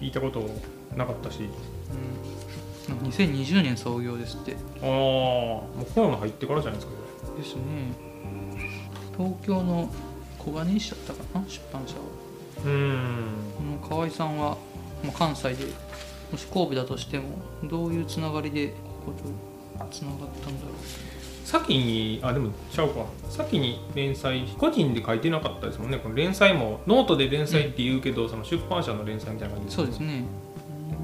[0.00, 0.48] 聞いたこと
[0.96, 1.40] なかったし。
[1.40, 3.08] うん。
[3.08, 4.56] 2020年創業ですって。
[4.80, 6.92] ああもうコロナ入ってからじゃないですか
[7.36, 7.62] ですね
[9.16, 9.90] 東京の
[10.38, 11.44] 小金井市だったかな？
[11.48, 12.00] 出版社は。
[12.64, 13.26] うん。
[13.80, 14.56] この河合さんは、
[15.02, 15.64] まあ、関西で
[16.32, 17.24] もし神戸だとしても
[17.64, 18.68] どういうつながりで
[19.04, 20.72] こことつながったんだろ
[21.44, 23.04] 先にあでもちゃうか。
[23.30, 25.98] 先に連載個人で書いてなかったですもんね。
[25.98, 30.24] この連載もノートで連載って言うけど、その出版社の連載みたいな感うじそうですね。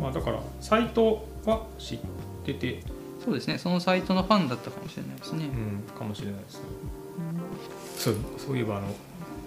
[0.00, 1.98] まあだからサイトは知っ
[2.44, 2.82] てて。
[3.24, 3.58] そうですね。
[3.58, 5.44] そのサイトのファンだったかもしれないですね。
[5.44, 6.62] うんかもしれないですね
[8.02, 8.88] そうそういえばあの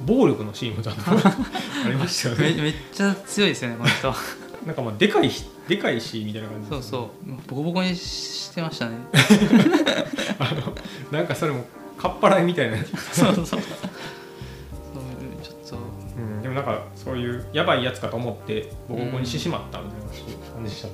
[0.05, 2.55] 暴力のシーンもちゃんと ありましたよね。
[2.55, 4.13] めめっちゃ強いですよねこの人。
[4.65, 8.95] なんかまあでかいしでかいしみたいな感じそうそうボコボコにしてましたね。
[10.39, 10.73] あの
[11.11, 11.65] なんかそれも
[11.97, 12.77] かっぱらいみたいな、
[13.11, 13.45] そうそう。
[13.45, 13.59] そう
[15.43, 15.77] ちょっと。
[16.17, 20.05] うん、でもなんかそういうやばいやつかと思ってボコボコにしてしまったみたいな
[20.53, 20.93] 感じでしたね。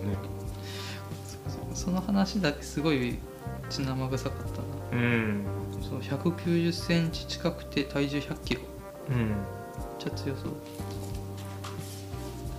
[1.76, 3.20] その話だけすごい
[3.70, 4.38] 血生臭かっ
[4.92, 5.02] たな。
[5.02, 5.61] うん
[5.92, 8.62] そう190センチ近くて体重100キロ。
[9.10, 9.36] めっうん
[10.00, 10.54] ちゃ強そう。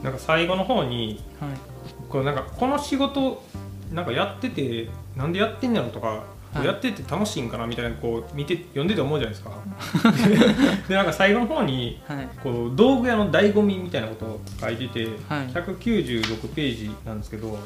[0.05, 1.51] なんか最後の方にはい。
[2.11, 3.43] こうなんかこの仕事
[3.93, 6.67] なんかやっててなんでやってんやろとか、はい。
[6.67, 9.53] やってて楽しいんかなみたいなこう見て読んでて思うじゃないですか。
[10.89, 12.29] でなんか最後の方にはい。
[12.43, 15.47] こう道具屋の醍醐味みたいなことを書いてて、はい。
[15.49, 17.59] 196ページなんですけどはい。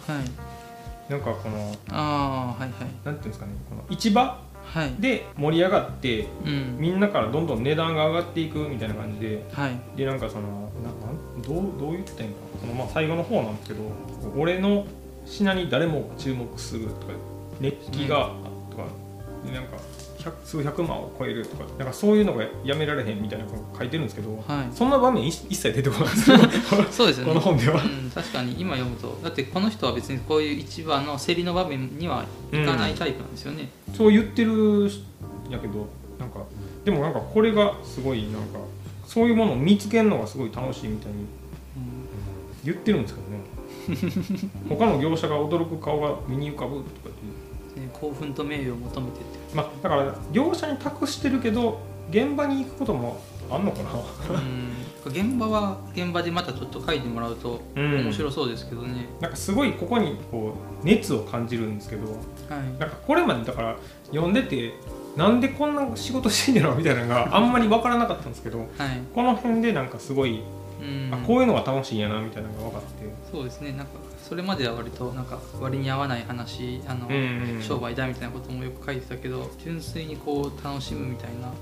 [1.10, 2.70] なんかこのああはいはい。
[3.04, 4.38] なんていうんですかねこの市場
[4.76, 4.94] はい。
[5.00, 6.76] で盛り上がってうん。
[6.78, 9.42] みんなからどんどん値段が上がっていくみたいな感じで。
[9.50, 9.80] はい。
[9.96, 13.80] でなんかそのななんどうどう言ってんかそのまあ最後の方なんですけど
[14.36, 14.84] 俺の
[15.24, 17.14] 品に誰もが注目するとか
[17.58, 18.32] 熱気が
[18.70, 18.84] とか。
[19.46, 20.05] でなんか百
[20.44, 24.74] 数百万を超えるとかなんかそういうのがやめられへんみたいなこと書いてるんですけど、はい。
[24.74, 26.38] そんな場面一一切出てこないんですよ。
[26.90, 27.32] そうですよね。
[27.32, 27.82] この本では。
[27.82, 29.18] うん、確かに今読むと。
[29.22, 34.90] だってこの人は別にこういう一話の競りの場面にはいかないタイプなんですよね、そう言ってるん
[35.50, 36.40] やけどなんか
[36.84, 38.58] でもなんかこれがすごいなんか
[39.06, 41.26] そういうものを見つけるのがすごい楽しいみたいに
[42.64, 43.36] 言ってるんですけどね。
[44.68, 53.90] 他の業者が驚く顔が身に浮かぶとかってね興奮と名誉を求めてってまあだから業者に託してるけど現場に行くこともあんのかな？
[54.38, 54.72] うん。
[55.06, 58.04] 現場は現場でまたちょっと書いてもらうとうん。
[58.04, 62.16] 面白そうですけどね、なんかすごいここにこう熱を感じるんですけどは
[62.60, 62.78] い。
[62.78, 63.76] なんかこれまでだから
[64.10, 64.74] 読んでて
[65.16, 66.74] なんでこんな仕事してんやろ？
[66.74, 68.68] みたいなのがあんまり分からなかったんですけどはい。
[69.14, 70.42] この辺でなんかすごい、
[70.80, 71.14] うん。
[71.14, 72.88] あこういうのが楽しいんやなみたいなのが分かって。
[73.30, 73.72] そうですね。
[73.72, 77.14] なんかそれまでは割となんか割に合わない話あの、うん
[77.56, 81.52] うん商売だみたいなこともよく書いてたけど純粋にこう楽しむみたいな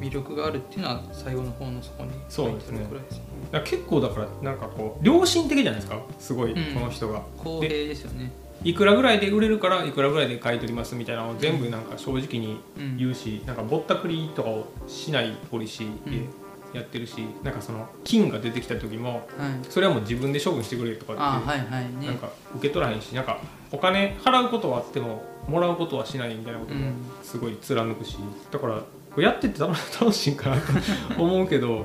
[0.00, 3.24] 魅力があるっていうのは最後の方のそこに書いてるくらいですね。
[3.52, 6.00] だから結構だからなんかこう良心的じゃないですか？
[6.18, 6.74] すごい、うん。
[6.74, 7.22] この人が。
[7.38, 8.30] 公平ですよね。
[8.64, 16.26] いくらぐらいで売れるからいくらぐらいで買い取りますみたいなのを全部なんか正直にうん言うし、なんかぼったくりとかをしないポリシーで
[16.72, 19.22] やってるし、なんかその金が出てきた時もはい。
[19.68, 22.06] それはもう自分で処分してくれとかあって、はいはいね。
[22.06, 23.38] なんか受け取らへんしなんか
[23.72, 26.94] お金払うことはあってももらうことはしないみたいなこともうん。
[27.22, 28.16] すごい貫くし、
[28.50, 28.82] だから
[29.22, 31.82] やってて楽 楽しいんかなと思うけどや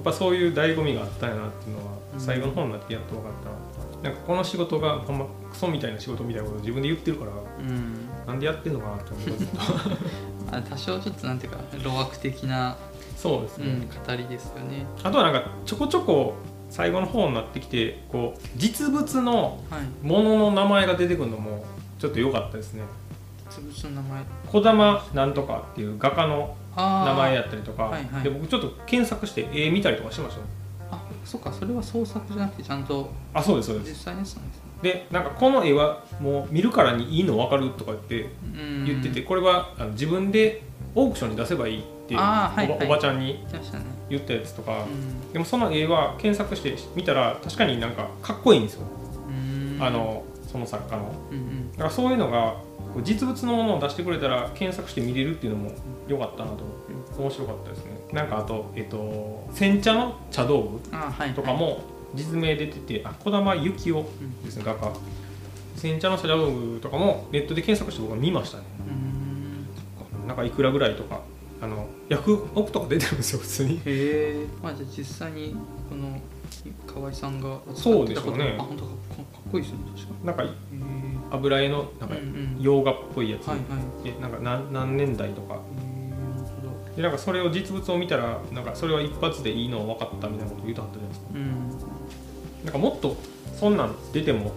[0.00, 2.20] っぱそういう醍醐味があったんやなっていうのはうん。
[2.20, 3.54] 最後の方になってやっと分かったな。
[4.04, 7.94] なんかこの仕事がほんまクソみたいな仕事みたいなことを自分で言ってるからうん。
[8.26, 9.38] なんでやってんのかなって思う
[10.70, 12.76] 多少ちょっとなんていうか老悪的な、
[13.24, 14.86] そうですね、うん、語りですよね。
[15.02, 16.34] あとはなんかちょこちょこ
[16.70, 20.06] 最後の方になってきてこう実物のはい。
[20.06, 21.64] ものの名前が出てくるのも
[21.98, 22.82] ちょっと良かったですね。
[23.50, 24.22] 実物の名前。
[24.52, 28.22] 児玉なんとかっていう画家の名前やったりとか、はいはい。
[28.24, 30.46] で僕ちょっと検索して絵見たりとかしてましたね
[30.90, 34.02] あそっかそれは創作じゃなくてちゃんとあそうですそう実です。
[34.04, 34.62] 際のやつなんですね。
[34.82, 38.84] でなんかこの絵はもう見るからにいいの分かるとかってうん。
[38.84, 40.62] 言ってて、これはあの自分で
[40.94, 42.86] オークションに出せばいいっていうおば,、はいはい。
[42.86, 43.44] おばちゃんに
[44.08, 45.32] 言ったやつとか、うん。
[45.32, 48.82] でもその絵は検索して見たら確かになんかかっこいいんですよ、
[49.28, 49.78] うん。
[49.80, 51.12] あのその作家の。
[51.30, 51.72] うんうん。
[51.72, 52.56] だからそういうのが
[53.02, 55.72] 実物のものを出してくれたら検索して見れるっていうのも
[56.06, 56.64] 良かったなと
[57.18, 57.92] 面白かったですね。
[58.12, 60.80] なんかあとえっ、と煎茶の茶道具
[61.34, 61.82] とかも
[62.14, 64.04] 実名出てて、あ児玉幸雄
[64.44, 64.92] ですね画家。
[65.76, 68.64] 煎茶の茶道具とかもネットで検索して僕は見ましたね。
[68.88, 70.28] うん。
[70.28, 71.20] なんかいくらぐらいとか
[71.64, 73.76] あの約億とか出てるんですよ普通に。
[73.76, 75.56] へえまあじゃあ実際に
[75.88, 76.20] この
[76.86, 80.54] 河合さんがそうでしょうねあ本当かっこいいですね確かなんか
[81.30, 82.16] 油絵のなんか
[82.60, 83.64] 洋画っぽいやつ、はいは
[84.02, 84.04] い。
[84.04, 85.58] でなんか何何年代とか。
[86.96, 91.26] でなんかそれを実物を見たらなんかそれは一発でいいの分かったみたいなこと言うとはったじゃないですか。
[91.34, 92.64] うん。
[92.64, 93.16] なんかもっと
[93.58, 94.52] そんなん出ても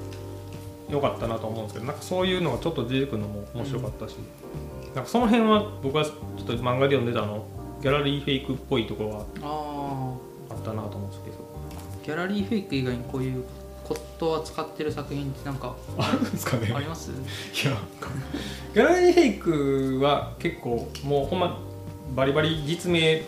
[0.90, 4.18] よかったなと思うんですけどなんかそういうのがちょっと出てくるのも面白かったし、
[4.96, 7.46] なんかその辺は僕はちょっと漫画で読んでたあの。
[7.80, 10.14] ギャラリーフェイクっぽいところがあ
[10.50, 11.38] あったなと思うんですけど。
[11.38, 13.44] あギャラリーフェイク以外にこういう
[13.84, 16.74] コットを扱ってる作品ってなんかあるんですかね。
[16.76, 17.12] あります？
[17.12, 17.78] いや
[18.74, 21.60] ギャラリーフェイクは結構もうほんま
[22.16, 23.24] バリバリ実名はい。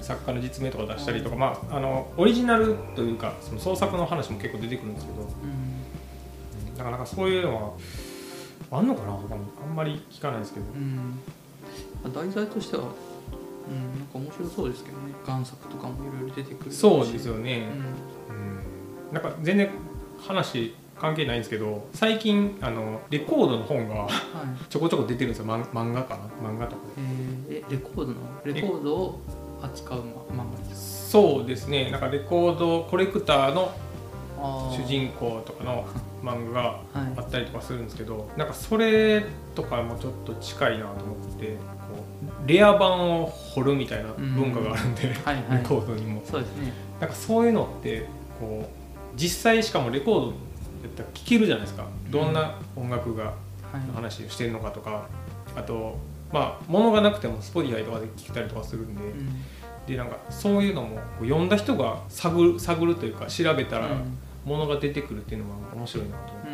[0.00, 5.20] 作家の実名とか出したりとか、まあ、あのオリジナルというかその創作の話も結構出てくるんですけど。
[5.20, 5.28] うん。
[6.78, 7.72] なかなかそういうのは
[8.78, 9.12] あんのかな？
[9.12, 10.66] 他にあんまり聞かないですけど。
[10.66, 11.20] うん。
[12.12, 15.14] 題材としてはうんなんか面白そうですけどね。
[15.24, 16.76] 贋作とかもいろいろ出てくるし。
[16.76, 17.68] そうですよね。
[18.28, 18.36] う、ん。
[18.36, 18.40] う
[19.10, 19.12] ん。
[19.12, 19.70] なんか全然
[20.18, 24.10] 話関係ないんですけど最近あのレコードの本がはい。
[24.68, 25.46] ちょこちょこ出てるんですよ。
[25.46, 26.50] 漫漫画かな？
[26.50, 27.02] 漫画とかで。
[27.50, 28.14] えーえレコードの？
[28.44, 29.20] レコードを
[29.62, 30.02] 扱う
[30.34, 31.90] ま漫画ですそうですね。
[31.90, 33.72] なんかレコードコレクターの
[34.72, 35.86] 主人公とかの
[36.22, 37.12] 漫画がはい。
[37.16, 41.54] あったりとかするんですけどなんかそれとかもちょっと近いなと思ってこ
[42.44, 45.58] うレア版を掘るみたいな文化があるんで、はいはい。
[45.58, 46.22] レコードにも。
[46.24, 46.72] そうですね。
[47.00, 48.06] なんかそういうのって
[48.40, 50.32] こう実際しかもレコードや
[50.86, 51.86] ったら聴けるじゃないですか。
[52.10, 53.32] どんな音楽がは
[53.82, 53.86] い。
[53.86, 55.08] の話をしてるのかとか。
[55.56, 55.96] あと
[56.32, 59.28] まあ物がなくても Spotify とかで聴けたりとかするんで、うん。
[59.86, 66.44] でなんかそういうのも読んだ人が探る探るというか調べたらうん物が出てくるっていうのも面白いなと思っ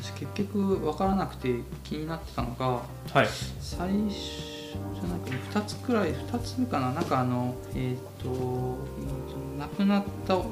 [0.00, 3.28] 私結局分からなくて気になってたのがはい。
[3.60, 6.92] 最初じゃなくて2つくらい2つかな。
[6.92, 8.78] なんかあのえっ、ーと
[9.58, 10.46] 亡くなったお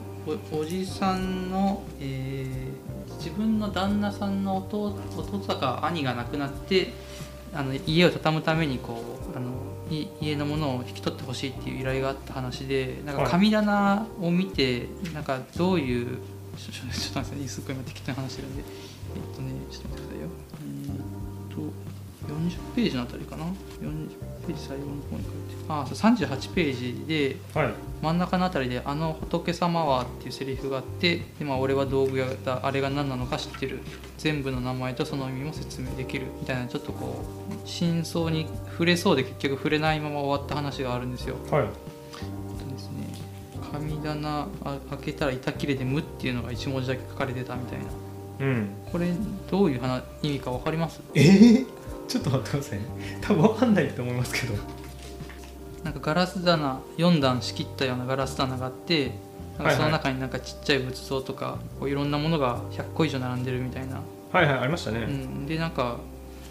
[0.52, 6.94] おじさんの、えー自分の旦那さんの弟弟か兄が亡くなって
[7.52, 9.52] あの家を畳むためにこうあのい
[10.20, 13.30] 家のものを引き取ってほしいっていう依頼があった話でなんかはい。
[13.30, 16.18] 神棚を見てなんかどういう
[16.56, 20.26] ちょちょっと待ってくださいねすっごい今適当に話してるんでえっとねちょっと待ってくださいよ。
[20.28, 21.89] うーんと
[22.28, 23.54] 40ページのあたりかな？40
[24.46, 25.28] ページ最後の方に書いて。
[25.68, 27.72] あそう38ページではい。
[28.02, 33.80] 真ん中のあたりで「あの仏様は」っていうセリフがあってで、まあ、俺は道具屋だあれが何なのか知ってる。
[34.18, 41.36] 全部の名前とその意味も説明できるみたいなちょっとこう真相に触れそうで結局触れないまま終わった話があるんですよ。
[41.50, 41.64] はい。
[43.72, 47.84] 神棚あ開けたら板切れで「無」っていうのが1文字だけ書かれてたみたいな
[48.40, 49.12] うんこれ
[49.50, 51.66] どういう話意味か分かりますえー、
[52.10, 52.84] ちょっと待ってくださいね。
[53.20, 54.54] 多分わかんないと思いますけど。
[55.84, 59.12] なんかガラス棚4段仕切ったようなガラス棚があって
[59.56, 65.96] なんかその中になんかちっちゃい仏像とかこういろんなものが100個以上並んでるみたいな、はいはいありましたね、うん、でなんか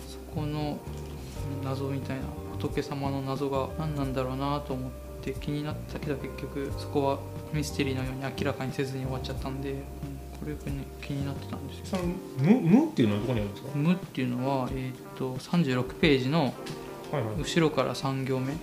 [0.07, 0.79] そこの
[1.63, 2.23] 謎みたいな
[2.59, 4.91] 仏様の謎が何なんだろうなと思っ
[5.21, 7.19] て気になったけど結局そこは
[7.53, 9.79] ミステリーのように明らかにせずに終わっちゃったんで、うん
[10.39, 11.85] これがね気になってたんですよ。
[11.85, 12.03] その
[12.37, 13.69] 無無っていうのはどこにあるんですか？
[13.75, 16.53] 無っていうのは、えー、と36ページの
[17.11, 17.41] はいはい。
[17.41, 18.53] 後ろから3行目。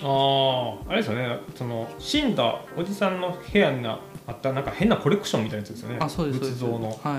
[0.00, 1.40] あああれですよね。
[1.56, 3.98] その死んだおじさんの部屋にあ
[4.30, 5.98] ったなんか変なコレクションみたいなやつですよね。
[6.00, 6.64] あそうですそうです。
[6.64, 7.00] 仏像の。
[7.02, 7.18] は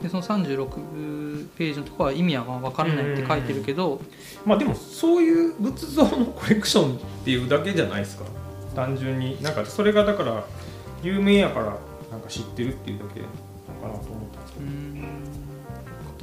[0.00, 0.02] い。
[0.02, 4.00] でその36ページのところは意味は分からないって書いてるけど。
[4.46, 8.24] まあでもそういう仏像のコレクションっていうだけじゃないですか。
[8.74, 9.42] 単純に。
[9.42, 10.44] なんかそれがだから
[11.02, 11.76] 有名やから
[12.10, 14.64] なんか知ってるっていうだけなのかなと思ったんですけど。
[14.64, 15.53] うーん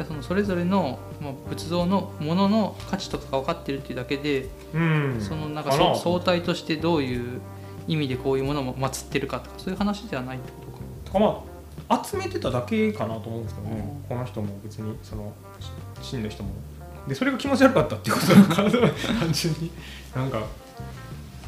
[0.02, 5.18] でそのそれぞれの、まあ、仏像のものの価値とかが分かってるっていうだけで、うん。
[5.20, 7.42] そのなんか相対としてどういう
[7.88, 10.78] 意味でこういうものを祀ってるかとかそういう話ではないってことか。
[11.06, 11.44] とかま
[11.90, 14.10] あ集めてただけかなと思うんですけどね、うん。
[14.10, 15.34] この人も別にその
[16.02, 16.52] し死んだ人も。
[17.08, 18.70] でそれが気持ち悪かったっていうことなのかな
[19.20, 19.72] 単純に。
[20.16, 20.42] なんか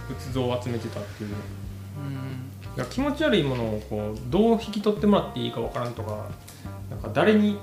[0.08, 1.30] 仏像を集めてたっていう。
[1.30, 2.76] うん。
[2.76, 6.26] いや気持ち悪いものをこうどう引き取ってもらっていいかわからんとか
[6.90, 7.60] なんか誰に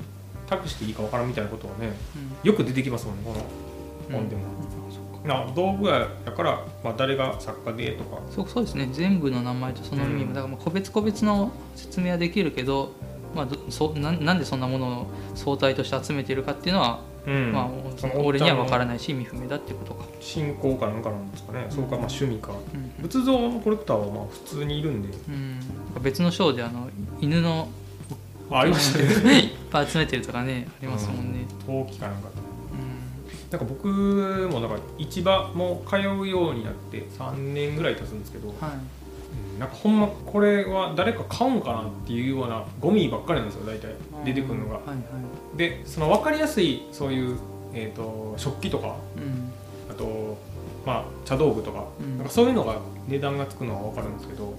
[0.51, 1.93] 託していいかわからんみたいなことをね
[2.43, 2.49] うん。
[2.49, 4.43] よく出てきますもんねこの本でも、
[5.25, 8.21] な道具屋やから、まあ、誰が作家でとか。
[8.31, 8.89] そうそうですね。
[8.93, 10.29] 全部の名前とその意味うん。
[10.29, 12.93] もだからまあ個別個別の説明はできるけど、
[13.35, 17.53] まあ、どそななんでそんなものを相対として集めているかっていうのは、うん。
[17.53, 22.53] まあその俺には分からいないし意味不明だってことか、信仰かなんかなんですかね、そうかまあ趣味か。
[22.75, 22.91] うん。
[23.03, 25.17] 仏像のコレクターはまあ普通にいるんで。
[25.29, 26.89] うん、別の章であの
[27.21, 27.69] 犬の
[28.51, 29.41] あありましたね。
[29.41, 33.51] いっぱい集めてるとかねありますもんね、陶器かなんかうん。
[33.51, 33.89] なんか僕
[34.51, 38.57] もなんか市場も通うようになって3年ぐらい経つんですけど、はい。
[38.57, 39.01] うん
[39.61, 43.95] なんかほんまこれは誰か買うんかなっていうようなゴミばっかりなんですよ大体。
[44.25, 44.77] 出てくるのが。
[44.77, 45.59] はいはい。
[45.59, 47.39] でその分かりやすいそういう、
[47.75, 49.53] えー、と食器とかうん。
[49.91, 50.39] あと、
[50.87, 52.17] まあ、茶道具とか,、うん。
[52.17, 54.51] なんかそういうのが値段がつくのは分かるんですけどは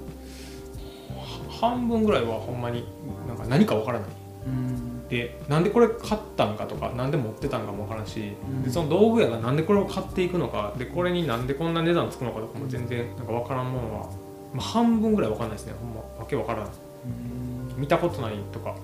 [1.50, 2.86] 半分ぐらいはほんまに
[3.28, 4.10] なんか何か分からない。
[4.48, 5.08] うん。
[5.08, 8.64] でなんでこれ買ったんかとかなんで持ってたんかも分からんし、ん。
[8.64, 14.10] でその道具屋がなんでこれを買っていくのかでこれになんでこんな値段つくのかとかも全然なんか分からんものは、
[14.54, 15.74] まあ、半分ぐらい分かんないですね。
[15.80, 16.66] ほんまわけ分からん。
[16.66, 17.82] うん。
[17.82, 18.76] 見たことないとか、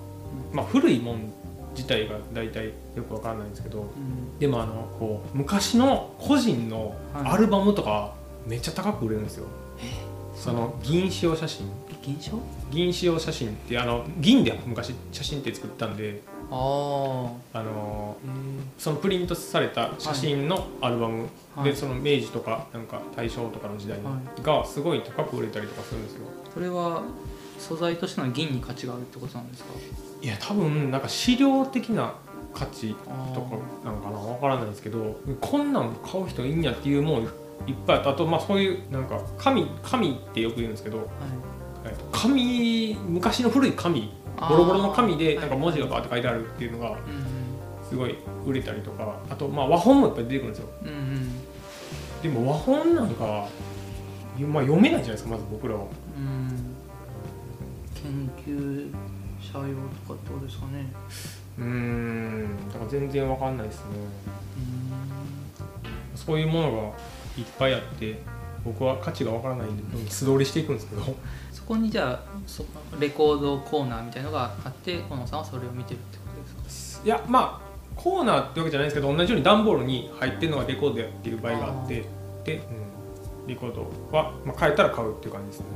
[0.52, 1.32] まあ、古いもん
[1.74, 4.38] 自体が大体よく分からないんですけどうん。
[4.38, 7.30] でもあのこう昔の個人のはい。
[7.32, 8.14] アルバムとか
[8.46, 9.46] めっちゃ高く売れるんですよ、
[10.34, 11.70] その銀使用写真
[12.02, 12.38] 銀賞？
[12.70, 16.54] 銀使用写真ってあの銀で昔写真って作ったんであ
[17.52, 18.16] ああの
[18.78, 21.70] そのプリントされた写真のアルバム、はい。
[21.70, 26.26] でその明治とかなんか大正とかの時代はがすごい高く売れたりとかするんですよ。
[26.54, 27.02] それは
[27.58, 29.70] 素材としての銀に価値があるってことなんですか？
[30.22, 32.14] いや多分なんか資料的な
[32.54, 32.94] 価値
[33.34, 37.28] とかなのかなわからないですけどこんなん買う人いいんやっていうもんいっ
[37.86, 38.10] ぱいあった。
[38.10, 41.06] あとまあそういうなんか紙紙ってよく言うんですけどはい。
[41.06, 41.57] えっと
[42.22, 46.98] 紙昔の古い紙ボロボロの紙でなんか文字がバーって書いてあるっていうのがうん
[47.88, 50.68] すごい売れたりとかあとまあ和本もいっぱい出てくるんですよ。
[50.82, 51.48] うんうん
[52.22, 53.48] でも和本なんか、
[54.40, 55.82] まあ、読めないじゃないですかまず僕らは。
[56.16, 56.74] うん。
[57.94, 58.92] 研究
[59.40, 59.76] 者用
[60.06, 60.92] とかってことですかね。
[61.58, 62.68] うーん。
[62.72, 63.84] だから全然わかんないですね。
[66.16, 66.78] そういうものが
[67.38, 68.20] いっぱいあって
[68.72, 71.02] 僕は価値がわからないんで素通りしていくんですけど。
[71.52, 72.64] そこにじゃあそ
[72.98, 76.24] レコードコーナーみたいのがあって小野さんはそれを見てるってこ
[76.56, 77.04] とですか？
[77.04, 82.04] いやまあコーナーってわけじゃないですけど同じように段ボールに入ってるのがレコードやっていう場合があって
[82.44, 82.56] で、
[83.42, 83.82] うん、レコード
[84.16, 85.66] は、まあ、買えたら買うっていう感じですね。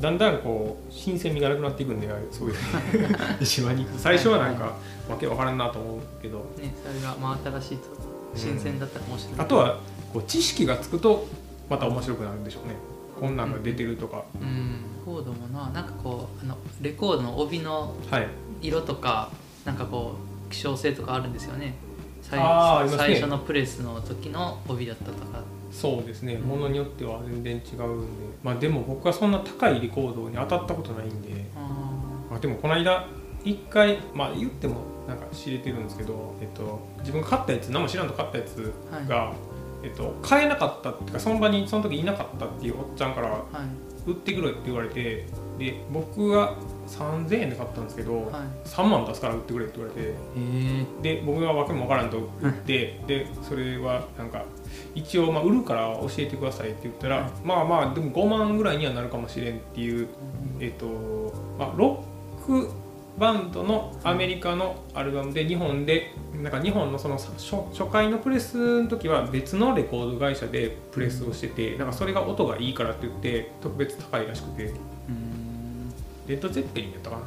[0.00, 2.56] だんだんこう新鮮味がなくなっていくんでそういう。
[3.46, 3.84] 島に。
[3.84, 4.64] 行くと最初はなんか
[5.08, 6.38] わけわからんなと思うけど。
[6.58, 7.84] ねそれが真新しいと
[8.34, 9.78] 新鮮だったら面白い、あとは
[10.12, 11.26] こう知識がつくと
[11.68, 12.74] また面白くなるんでしょうね。
[13.18, 14.82] こんなんが出てるとか、うん。
[14.98, 18.28] レコードもななんかこうあのレコードの帯のはい。
[18.60, 19.30] 色とか
[19.64, 20.16] なんかこ
[20.48, 21.74] う希少性とかあるんですよね。
[22.22, 22.96] 最ね。
[22.96, 25.42] 最初のプレスの時の帯だったとか。
[25.70, 26.34] そうですね。
[26.34, 26.48] うん。
[26.48, 28.26] ものによっては全然違うんで。
[28.42, 31.58] まあでも僕はそんな高いレコードに当たったことないんで、あ
[32.30, 33.06] まあ、でもこの間
[33.44, 34.76] 一回まあ言っても
[35.08, 38.72] なんか知れてるんですけど、えっと、自分が買ったやつ何も知らんと買ったやつ
[39.08, 39.32] が、
[39.82, 43.44] えっと、買えなかったっていうかその場にその時いなかったっていうおっちゃんから
[44.06, 45.26] 売ってくれって言われて
[45.58, 46.56] で僕が
[46.88, 48.68] 3000円で買ったんですけど、はい。
[48.68, 50.14] 3万出すから売ってくれって言われて
[51.02, 54.44] で僕が訳も分からんと売って、でそれはなんか
[54.94, 57.30] 一応まあ売るから教えてくださいって言ったら、はい。
[57.44, 60.08] まあまあでも5万ぐらいにはなるかもしれんっていう
[60.60, 60.86] えっと
[61.58, 62.04] まあ、ロ
[62.40, 62.70] ック
[63.18, 74.64] バンドのアメリカのアルバムで日本でなんか日本のその初初回のプレスの時は別のレコード会社でプレスをしててなんかそれが音がいいからって言って特別高いらしくて。
[74.64, 74.68] う
[75.12, 75.32] ん。
[76.26, 77.22] レッド・ゼッペリンやったかな、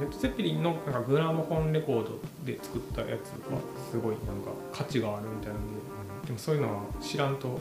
[0.00, 3.58] レッド・ゼッペリンのなんかグラモフォンレコードで作ったやつは
[3.90, 7.58] すごいなんか価値があるみたいなんででもそういうのは知らんと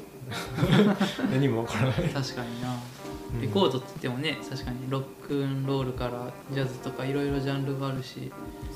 [1.31, 1.93] 何もわからない。
[2.13, 2.73] あ確かにな。
[2.73, 2.98] うん
[3.41, 8.31] レコードって言ってもね確かにロックンロールからジャズとかいろいろジャンルがあるし。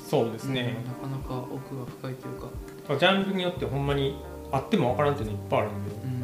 [0.08, 2.48] そうですね、うんなかなか奥が深いというか。
[2.98, 4.16] ジャンルによってほんまに
[4.52, 5.90] あってもわからんっていうのいっぱいあるんで。
[5.90, 6.20] うん。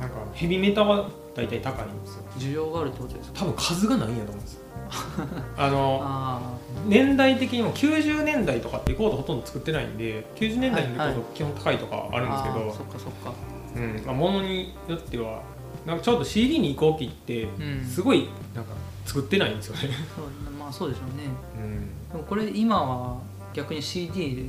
[0.00, 2.22] なんかヘビメタは大体高いんですよ。
[2.38, 3.40] 需要があるってことですか？
[3.40, 4.60] 多分数がないんやと思うんですよ。
[5.56, 6.40] あのあ
[6.86, 13.32] 年代的にも90年代とかってレコードほとんど作ってないんで90年代のレコーはいはド基本高いとかああるんですけど、あーそっかそっか。
[13.76, 14.02] うん。
[14.04, 15.42] まあ、ものによっては
[15.86, 17.84] なんかちょうど CD に移行期ってうん。
[17.84, 18.72] すごいなんか
[19.04, 19.80] 作ってないんですよね、
[20.16, 20.26] そう
[20.58, 21.24] まあそうでしょうね。
[21.56, 23.18] うん、でもこれ今は
[23.52, 24.42] 逆に CD で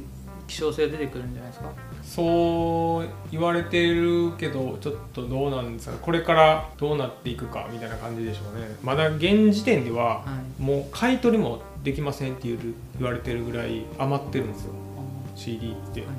[0.48, 1.70] 希少性が出てくるんじゃないですか？
[2.04, 5.98] そう言われてるけどちょっとどうなんですかね。
[6.02, 8.76] これからどうなっていくかみたいな感じでしょうね。
[8.84, 10.26] まだ現時点ではは
[10.60, 10.62] い。
[10.62, 14.74] もう買い取りもできませんっていう言われてるぐらい余ってるんですよ。
[15.36, 16.10] CD って、はい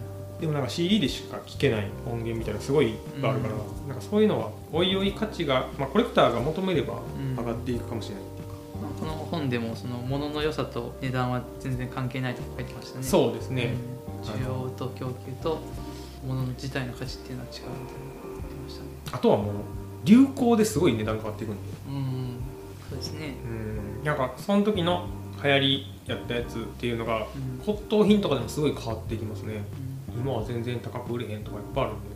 [0.41, 3.55] でもなんか CD でしか聴けない音源みたいなのすごいいっぱいあるから、
[3.89, 13.05] なんかそういうのはおいおい価値が、まあ、コレクターが求めればうん上がっていくかもしれないっていうか、まあこの本でもその物の良さと値段は全然関係ないと書いてましたね。
[13.05, 15.61] そうですね、うん需要と供給と
[16.27, 18.27] 物の自体の価値っていうのは違うみたいな
[18.67, 18.89] ましたね。
[19.13, 19.55] あとはもう
[20.05, 21.61] 流行ですごい値段変わっていくんで。
[21.89, 22.37] うん
[22.89, 23.35] そうですね。
[23.45, 24.05] うん。
[24.05, 25.07] なんかその時の
[25.43, 27.65] 流行りやったやつっていうのがうん。
[27.65, 29.55] 骨董品とかでもすごい変わっていきますね。
[29.55, 32.07] うん今は全然高く売れへんとかいっぱいあるんで。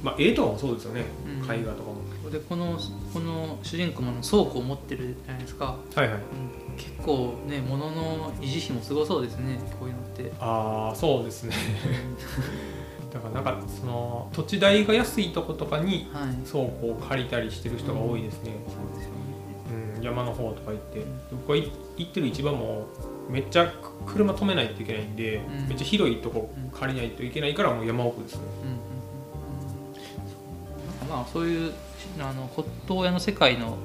[0.00, 0.04] うん。
[0.04, 1.50] まあ絵とかもそうですよね、うん。
[1.50, 2.02] 絵画とかも。
[2.30, 2.78] でこの
[3.12, 6.12] この主人公も倉庫を持ってるじゃないですか、はいはい。
[6.12, 6.76] うん。
[6.76, 11.54] 結構ね物の維持費もすごそうですねこういうのって、ああそうですね。
[13.12, 16.34] だからなんかその土地代が安いとことかにはい。
[16.50, 19.16] 倉庫を借りたりしてる人が多いですね、そうですよね。
[19.98, 21.04] うん、山の方とか行って。
[21.30, 22.86] 僕がい行ってる市場も
[23.28, 23.72] めっちゃ
[24.06, 25.68] 車止めないといけないんで、うん。
[25.68, 28.40] めっちゃ広いとこ借りないといけないからもう山奥ですね。
[28.64, 28.92] うんうん
[31.08, 31.72] まあそういう
[32.18, 33.76] あの骨董屋の世界の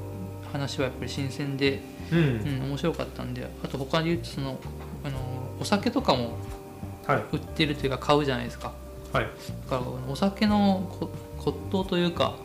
[0.51, 1.81] 話はやっぱり新鮮で、
[2.11, 4.57] うん、うん、面白かったんであと他で言うとその
[5.03, 5.17] あの
[5.59, 6.37] お酒とかも
[7.05, 7.23] はい。
[7.31, 8.73] 売ってるというか買うじゃないですか。
[9.13, 9.23] はい。
[9.23, 9.29] だ
[9.69, 9.81] から
[10.11, 12.35] お酒のこ骨董というか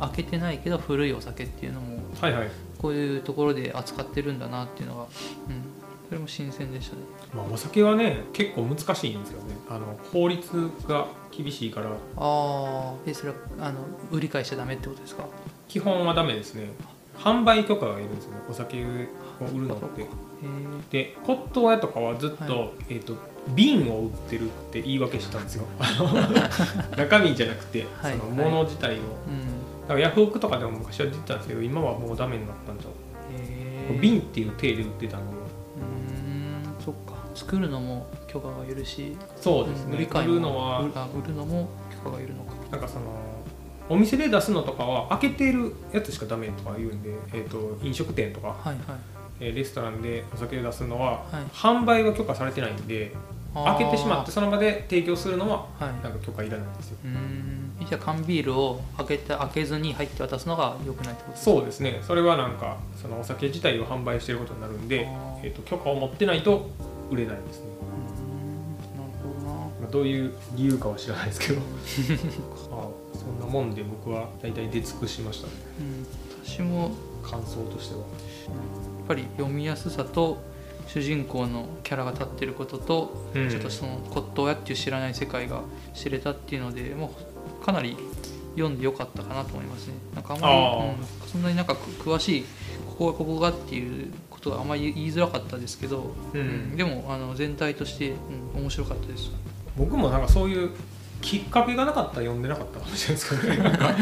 [0.00, 2.50] 開けてないけど古いお酒っていうのもはいはい。
[2.78, 5.08] こういうところで扱ってるんだなっていうのが、うん、
[6.08, 7.02] それも新鮮でしたね。
[7.34, 9.56] まあ、お酒はね結構難しいんですよね。
[9.68, 11.88] あの法律が厳しいから。
[11.88, 13.80] ああえそれはあの
[14.12, 15.24] 売り買いしちゃダメってことですか？
[15.68, 16.70] 基本はダメですね。
[17.18, 18.38] 販売許可がいるんですよね。
[18.48, 20.02] お酒を売るのって。
[20.02, 20.06] へ
[20.90, 23.14] で骨董屋とかはずっと,、はえー、と
[23.54, 25.64] 瓶を売ってるって言い訳してたんですよ。
[26.96, 28.18] 中身じゃなくて、はい。
[28.18, 29.00] その物自体を、えうん。
[29.82, 32.92] だからヤフオクとかでも昔は出てたんですけど今はもうダメになったんじゃへ
[33.94, 35.35] え瓶っていう体で売ってたんで
[37.36, 40.86] 作るのも許可がいるしそうですね、売り買い売るのは売
[41.26, 41.68] るのも
[42.04, 42.52] 許可がいるのか。
[42.70, 43.04] なんかその
[43.88, 48.76] お店で出すのとかは開けてるやつしかダメとか言うんで、えー、と飲食店とか、はいはい。
[49.38, 51.44] えーレストランでお酒を出すのは、はい。
[51.52, 53.12] 販売は許可されてないんで
[53.54, 55.94] 開けてしまってあその場で提供するのはーはい。
[56.02, 56.96] なんか許可いらないんですよ。
[57.04, 57.76] うーん。
[57.88, 61.50] じゃあ缶ビールを開けて開けずに入って渡すのが良くないってことですか？
[61.52, 62.00] そうですね。
[62.02, 65.06] それはなんかそのお酒自体を販売してることになるんで、
[65.44, 66.70] えー、と許可を持ってないと
[67.10, 67.66] 売れないんですね、
[69.22, 69.54] どな。
[69.54, 71.60] まあ、どういう理由かは知らないですけど。
[71.60, 75.52] あーそんな本で僕は大体出尽くしましたね。
[75.80, 76.06] うん、
[76.46, 76.92] 私も
[77.22, 78.08] 感想としてはやっ
[79.08, 80.38] ぱり読みやすさと
[80.86, 83.50] 主人公のキャラが立ってることと、うん。
[83.50, 85.62] ちょっとその骨董屋っていう知らない世界が
[85.94, 87.12] 知れたっていうのでも
[87.60, 87.96] うかなり
[88.54, 89.94] 読んでよかったかなと思いますね。
[90.14, 90.54] なんかあんまり
[90.90, 92.44] うん、そんなになんかく詳しい
[92.86, 96.76] ここがここがっていうことはあんまり言いづらかったですけど、うん。
[96.76, 98.14] でもあの全体として、
[98.54, 99.32] うん、面白かったです。
[99.76, 100.70] 僕もなんかそういう
[101.20, 103.56] きっかけがなかったら読んでなかったかもしれないですけどね。
[103.58, 103.94] なんか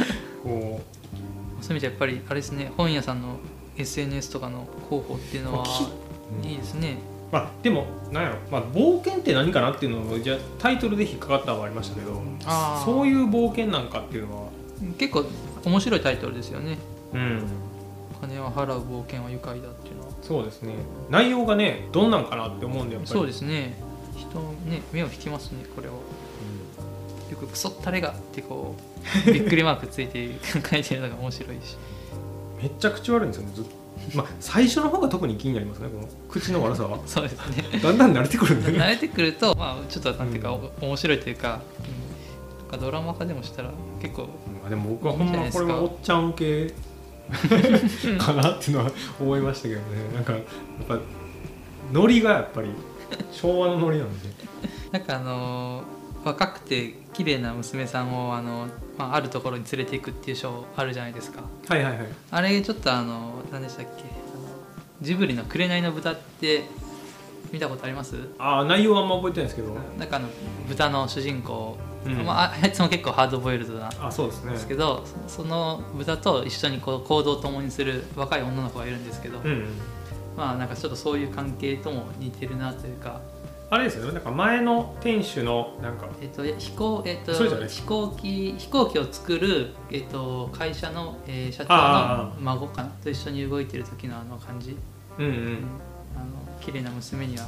[0.42, 0.82] こ
[1.60, 3.38] そういう意味でやっぱりあれですね本屋さんの
[3.78, 6.98] SNS とかの広報っていうのはう、いいですね。
[7.32, 12.22] まあでもなんやろ、まあ、冒険って何かなっていうのをじゃあタイトルで引っかかったのはありましたけど
[12.84, 14.50] そういう冒険なんかっていうのは。
[14.98, 15.24] 結構
[15.64, 16.76] 面白いタイトルですよね。
[17.14, 17.42] うん。
[18.20, 19.83] 金は払う冒険は愉快だって
[20.26, 20.74] そうですね。
[21.10, 23.12] 内容がねどんなんかなって思うんでやっぱり。
[23.12, 23.74] そうですね。
[24.16, 25.94] 人のね目を引きますねこれは
[27.30, 28.74] よくクソったれがってこ
[29.26, 30.30] う びっくりマークついて
[30.70, 31.76] 書いてるのが面白いし。
[32.62, 33.70] めっちゃ口悪いんですよねずっと。
[34.14, 36.98] まあ最初の方が特に気になりますねこの口の悪さは。
[37.04, 37.78] そうですね。
[37.82, 38.78] だんだん慣れてくるんでね。
[38.78, 41.60] 慣れてくるとまあちょっとなんていうか、お面白いというか,、
[42.62, 43.70] うん、かドラマ化でもしたら
[44.00, 44.28] 結構ま
[44.66, 46.74] あでも僕はほんまこれはおっちゃん受け
[48.18, 49.86] かなっていうのは思いましたけどね。
[50.14, 50.42] なんかやっ
[50.88, 50.98] ぱ
[51.92, 52.68] ノリがやっぱり
[53.32, 54.28] 昭和のノリなんで。
[54.92, 55.84] なんかあのー
[56.24, 58.66] 若くて綺麗な娘さんをあの、
[58.96, 61.42] まあ、あるところに連れていくっていうショーあるじゃないですか。
[61.68, 62.06] はいはいはい。
[62.30, 64.04] あれちょっとあの何でしたっけ？
[65.02, 66.64] ジブリの「紅の豚」って
[67.52, 68.16] 見たことあります？
[68.38, 69.76] ああ内容はあんま覚えてないですけど。
[69.98, 70.28] なんかあの
[70.66, 71.93] 豚の主人公、うん
[72.24, 74.52] まあ、 あいつも結構ハードボイルドなんあそうですね。
[74.52, 79.66] ですけど、そその豚と一緒にこう行動を共にする若い女の子がいるんですけど、うん
[80.36, 83.20] まあなんかちょっとそういう関係とも似てるなというか、
[83.70, 84.12] あれですよね。
[84.12, 92.88] なんか前の店主のなんかえっと飛行えっと飛行機飛行機を作るえっと会社の、えー社長あの孫かな？
[93.02, 94.76] と一緒に動いてる時のあの感じ、
[95.18, 95.34] うんううん。
[95.34, 95.38] ん、
[96.16, 96.26] あの
[96.60, 97.44] 綺麗な娘には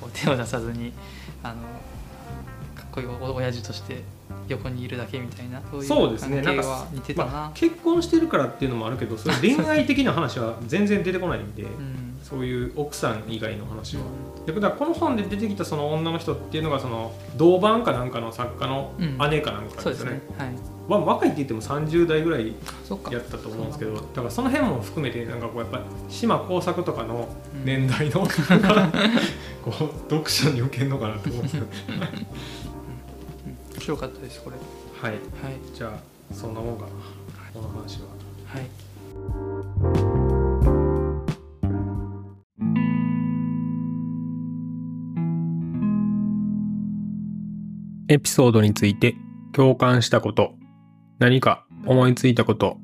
[0.00, 0.92] こう手を出さずに
[1.42, 1.58] あのか
[2.98, 4.02] っこいいお親父として
[4.48, 6.42] 横にいるだけみたいなそういうそうですね。
[6.42, 12.08] 関係なんかは似てたな、まあ、結婚してるからっていうのもあるけどそれ恋愛的な話は全然出てこないんで、うん。
[12.22, 14.02] そういう奥さん以外の話は。
[14.46, 20.12] でだからこの本で出てきたその女の人っていうのがその銅板かなんかの作家のうん姉かなんかですよね。
[20.12, 20.20] ね。
[20.36, 20.54] はい。
[20.88, 22.54] まあ、若いって言っても30代ぐらい
[23.10, 27.64] やったと思うんですけどだからその辺も含めてなんかこうやっぱり島耕作とかのうん。
[27.64, 28.20] 年代の、
[29.62, 31.66] こう読者に受けるのかなと思うんですけど
[33.78, 34.56] 面白かったですこれ。
[35.00, 35.12] はい。
[35.12, 35.20] はい。
[35.72, 36.90] じゃあそんなもんかな。
[37.54, 38.08] この話は。
[38.44, 38.66] はい。
[48.08, 49.14] エピソードについて
[49.52, 50.54] 共感したこと、
[51.20, 52.78] 何か思いついたこと、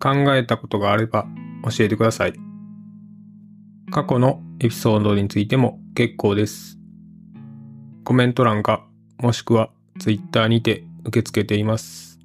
[0.00, 1.28] 考えたことがあれば
[1.70, 2.32] 教えてください。
[3.92, 6.76] 過去のエピソードについても結構です。
[8.02, 8.84] コメント欄か
[9.20, 12.18] もしくは Twitter にて受け付けています。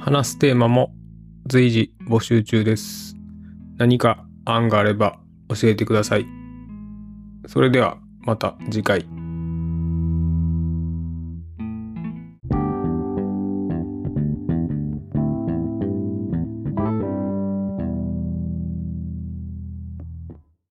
[0.00, 0.94] 話すテーマも
[1.46, 3.16] 随時募集中です。
[3.76, 6.26] 何か案があれば教えてください。
[7.46, 9.17] それではまた次回。